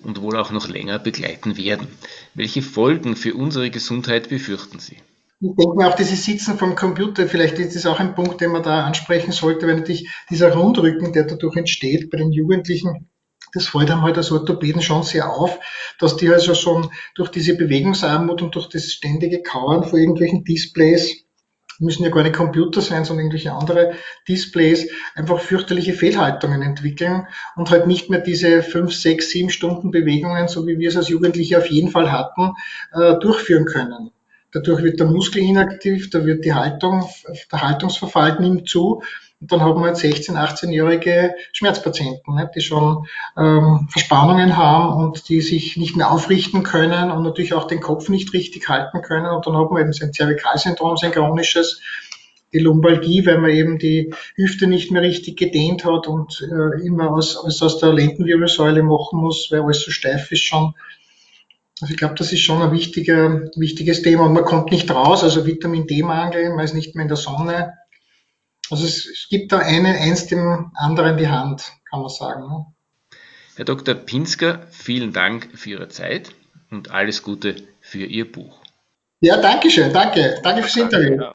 und 0.03 0.21
wohl 0.21 0.37
auch 0.37 0.51
noch 0.51 0.67
länger 0.67 0.99
begleiten 0.99 1.57
werden. 1.57 1.87
Welche 2.33 2.61
Folgen 2.61 3.15
für 3.15 3.33
unsere 3.35 3.69
Gesundheit 3.69 4.29
befürchten 4.29 4.79
Sie? 4.79 4.97
Ich 5.43 5.55
denke 5.55 5.75
mir 5.75 5.87
auch 5.87 5.95
dieses 5.95 6.23
Sitzen 6.23 6.57
vom 6.57 6.75
Computer, 6.75 7.27
vielleicht 7.27 7.57
ist 7.57 7.75
das 7.75 7.87
auch 7.87 7.99
ein 7.99 8.13
Punkt, 8.13 8.41
den 8.41 8.51
man 8.51 8.61
da 8.61 8.85
ansprechen 8.85 9.31
sollte, 9.31 9.67
weil 9.67 9.77
natürlich 9.77 10.07
dieser 10.29 10.53
Rundrücken, 10.53 11.13
der 11.13 11.23
dadurch 11.23 11.55
entsteht 11.55 12.11
bei 12.11 12.17
den 12.17 12.31
Jugendlichen, 12.31 13.09
das 13.53 13.67
fällt 13.67 13.89
einem 13.89 14.03
halt 14.03 14.17
als 14.17 14.31
Orthopäden 14.31 14.81
schon 14.81 15.03
sehr 15.03 15.29
auf, 15.29 15.59
dass 15.99 16.15
die 16.15 16.29
also 16.29 16.53
schon 16.53 16.89
durch 17.15 17.29
diese 17.29 17.57
Bewegungsarmut 17.57 18.41
und 18.41 18.55
durch 18.55 18.69
das 18.69 18.91
ständige 18.91 19.41
Kauern 19.41 19.83
vor 19.83 19.99
irgendwelchen 19.99 20.43
Displays 20.43 21.25
müssen 21.81 22.03
ja 22.03 22.09
gar 22.09 22.23
nicht 22.23 22.35
Computer 22.35 22.81
sein, 22.81 23.05
sondern 23.05 23.25
irgendwelche 23.25 23.53
andere 23.53 23.93
Displays, 24.27 24.89
einfach 25.15 25.39
fürchterliche 25.39 25.93
Fehlhaltungen 25.93 26.61
entwickeln 26.61 27.27
und 27.55 27.69
halt 27.71 27.87
nicht 27.87 28.09
mehr 28.09 28.19
diese 28.19 28.63
fünf, 28.63 28.93
sechs, 28.93 29.29
sieben 29.29 29.49
Stunden 29.49 29.91
Bewegungen, 29.91 30.47
so 30.47 30.67
wie 30.67 30.79
wir 30.79 30.89
es 30.89 30.97
als 30.97 31.09
Jugendliche 31.09 31.57
auf 31.57 31.67
jeden 31.67 31.89
Fall 31.89 32.11
hatten, 32.11 32.53
äh, 32.93 33.19
durchführen 33.19 33.65
können. 33.65 34.11
Dadurch 34.53 34.83
wird 34.83 34.99
der 34.99 35.07
Muskel 35.07 35.41
inaktiv, 35.41 36.09
da 36.09 36.25
wird 36.25 36.43
die 36.43 36.53
Haltung, 36.53 37.09
der 37.51 37.61
Haltungsverfall 37.61 38.39
nimmt 38.41 38.67
zu 38.67 39.01
und 39.41 39.51
dann 39.51 39.61
haben 39.61 39.81
wir 39.81 39.87
jetzt 39.87 40.03
16-, 40.03 40.35
18-jährige 40.35 41.33
Schmerzpatienten, 41.51 42.35
ne, 42.35 42.49
die 42.55 42.61
schon 42.61 43.07
ähm, 43.35 43.87
Verspannungen 43.89 44.55
haben 44.55 44.93
und 45.03 45.29
die 45.29 45.41
sich 45.41 45.77
nicht 45.77 45.97
mehr 45.97 46.11
aufrichten 46.11 46.61
können 46.61 47.09
und 47.09 47.23
natürlich 47.23 47.55
auch 47.55 47.65
den 47.65 47.79
Kopf 47.79 48.07
nicht 48.07 48.33
richtig 48.33 48.69
halten 48.69 49.01
können. 49.01 49.25
Und 49.25 49.47
dann 49.47 49.55
haben 49.55 49.75
wir 49.75 49.81
eben 49.81 49.93
sein 49.93 50.13
Zervikalsyndrom, 50.13 50.95
sein 50.95 51.11
chronisches, 51.11 51.81
die 52.53 52.59
Lumbalgie, 52.59 53.25
weil 53.25 53.39
man 53.39 53.49
eben 53.49 53.79
die 53.79 54.13
Hüfte 54.35 54.67
nicht 54.67 54.91
mehr 54.91 55.01
richtig 55.01 55.37
gedehnt 55.37 55.85
hat 55.85 56.07
und 56.07 56.47
äh, 56.47 56.85
immer 56.85 57.09
aus, 57.09 57.35
aus, 57.35 57.63
aus 57.63 57.79
der 57.79 57.93
Lendenwirbelsäule 57.93 58.83
machen 58.83 59.19
muss, 59.19 59.47
weil 59.49 59.61
alles 59.61 59.83
so 59.83 59.89
steif 59.89 60.31
ist 60.31 60.43
schon. 60.43 60.75
Also 61.81 61.93
ich 61.93 61.97
glaube, 61.97 62.13
das 62.13 62.31
ist 62.31 62.41
schon 62.41 62.61
ein 62.61 62.71
wichtiger, 62.71 63.49
wichtiges 63.55 64.03
Thema. 64.03 64.25
Und 64.25 64.33
man 64.33 64.45
kommt 64.45 64.69
nicht 64.71 64.91
raus, 64.91 65.23
also 65.23 65.47
Vitamin 65.47 65.87
D-Mangel, 65.87 66.53
man 66.53 66.63
ist 66.63 66.75
nicht 66.75 66.93
mehr 66.93 67.03
in 67.03 67.09
der 67.09 67.17
Sonne, 67.17 67.73
also 68.71 68.85
es, 68.85 69.05
es 69.05 69.27
gibt 69.29 69.51
da 69.51 69.59
eine, 69.59 69.89
eins 69.89 70.27
dem 70.27 70.71
anderen 70.75 71.17
die 71.17 71.27
Hand, 71.27 71.71
kann 71.89 71.99
man 71.99 72.09
sagen. 72.09 72.47
Ne? 72.47 72.65
Herr 73.55 73.65
Dr. 73.65 73.95
Pinsker, 73.95 74.65
vielen 74.71 75.13
Dank 75.13 75.49
für 75.55 75.71
Ihre 75.71 75.89
Zeit 75.89 76.31
und 76.69 76.91
alles 76.91 77.21
Gute 77.21 77.55
für 77.81 78.05
Ihr 78.05 78.31
Buch. 78.31 78.61
Ja, 79.19 79.37
danke 79.37 79.69
schön, 79.69 79.93
danke. 79.93 80.39
Danke 80.41 80.63
fürs 80.63 80.77
Interview. 80.77 81.31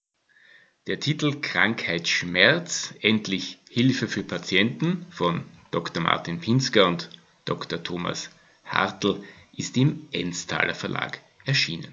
Der 0.87 0.99
Titel 0.99 1.41
Krankheitsschmerz, 1.41 2.95
endlich 3.01 3.59
Hilfe 3.69 4.09
für 4.09 4.23
Patienten 4.23 5.07
von 5.11 5.45
Dr. 5.71 6.03
Martin 6.03 6.41
Pinsker 6.41 6.87
und 6.87 7.11
Dr. 7.45 7.83
Thomas 7.83 8.31
Hartl 8.65 9.23
ist 9.57 9.77
im 9.77 10.09
Enztaler 10.13 10.75
Verlag 10.75 11.21
erschienen. 11.45 11.93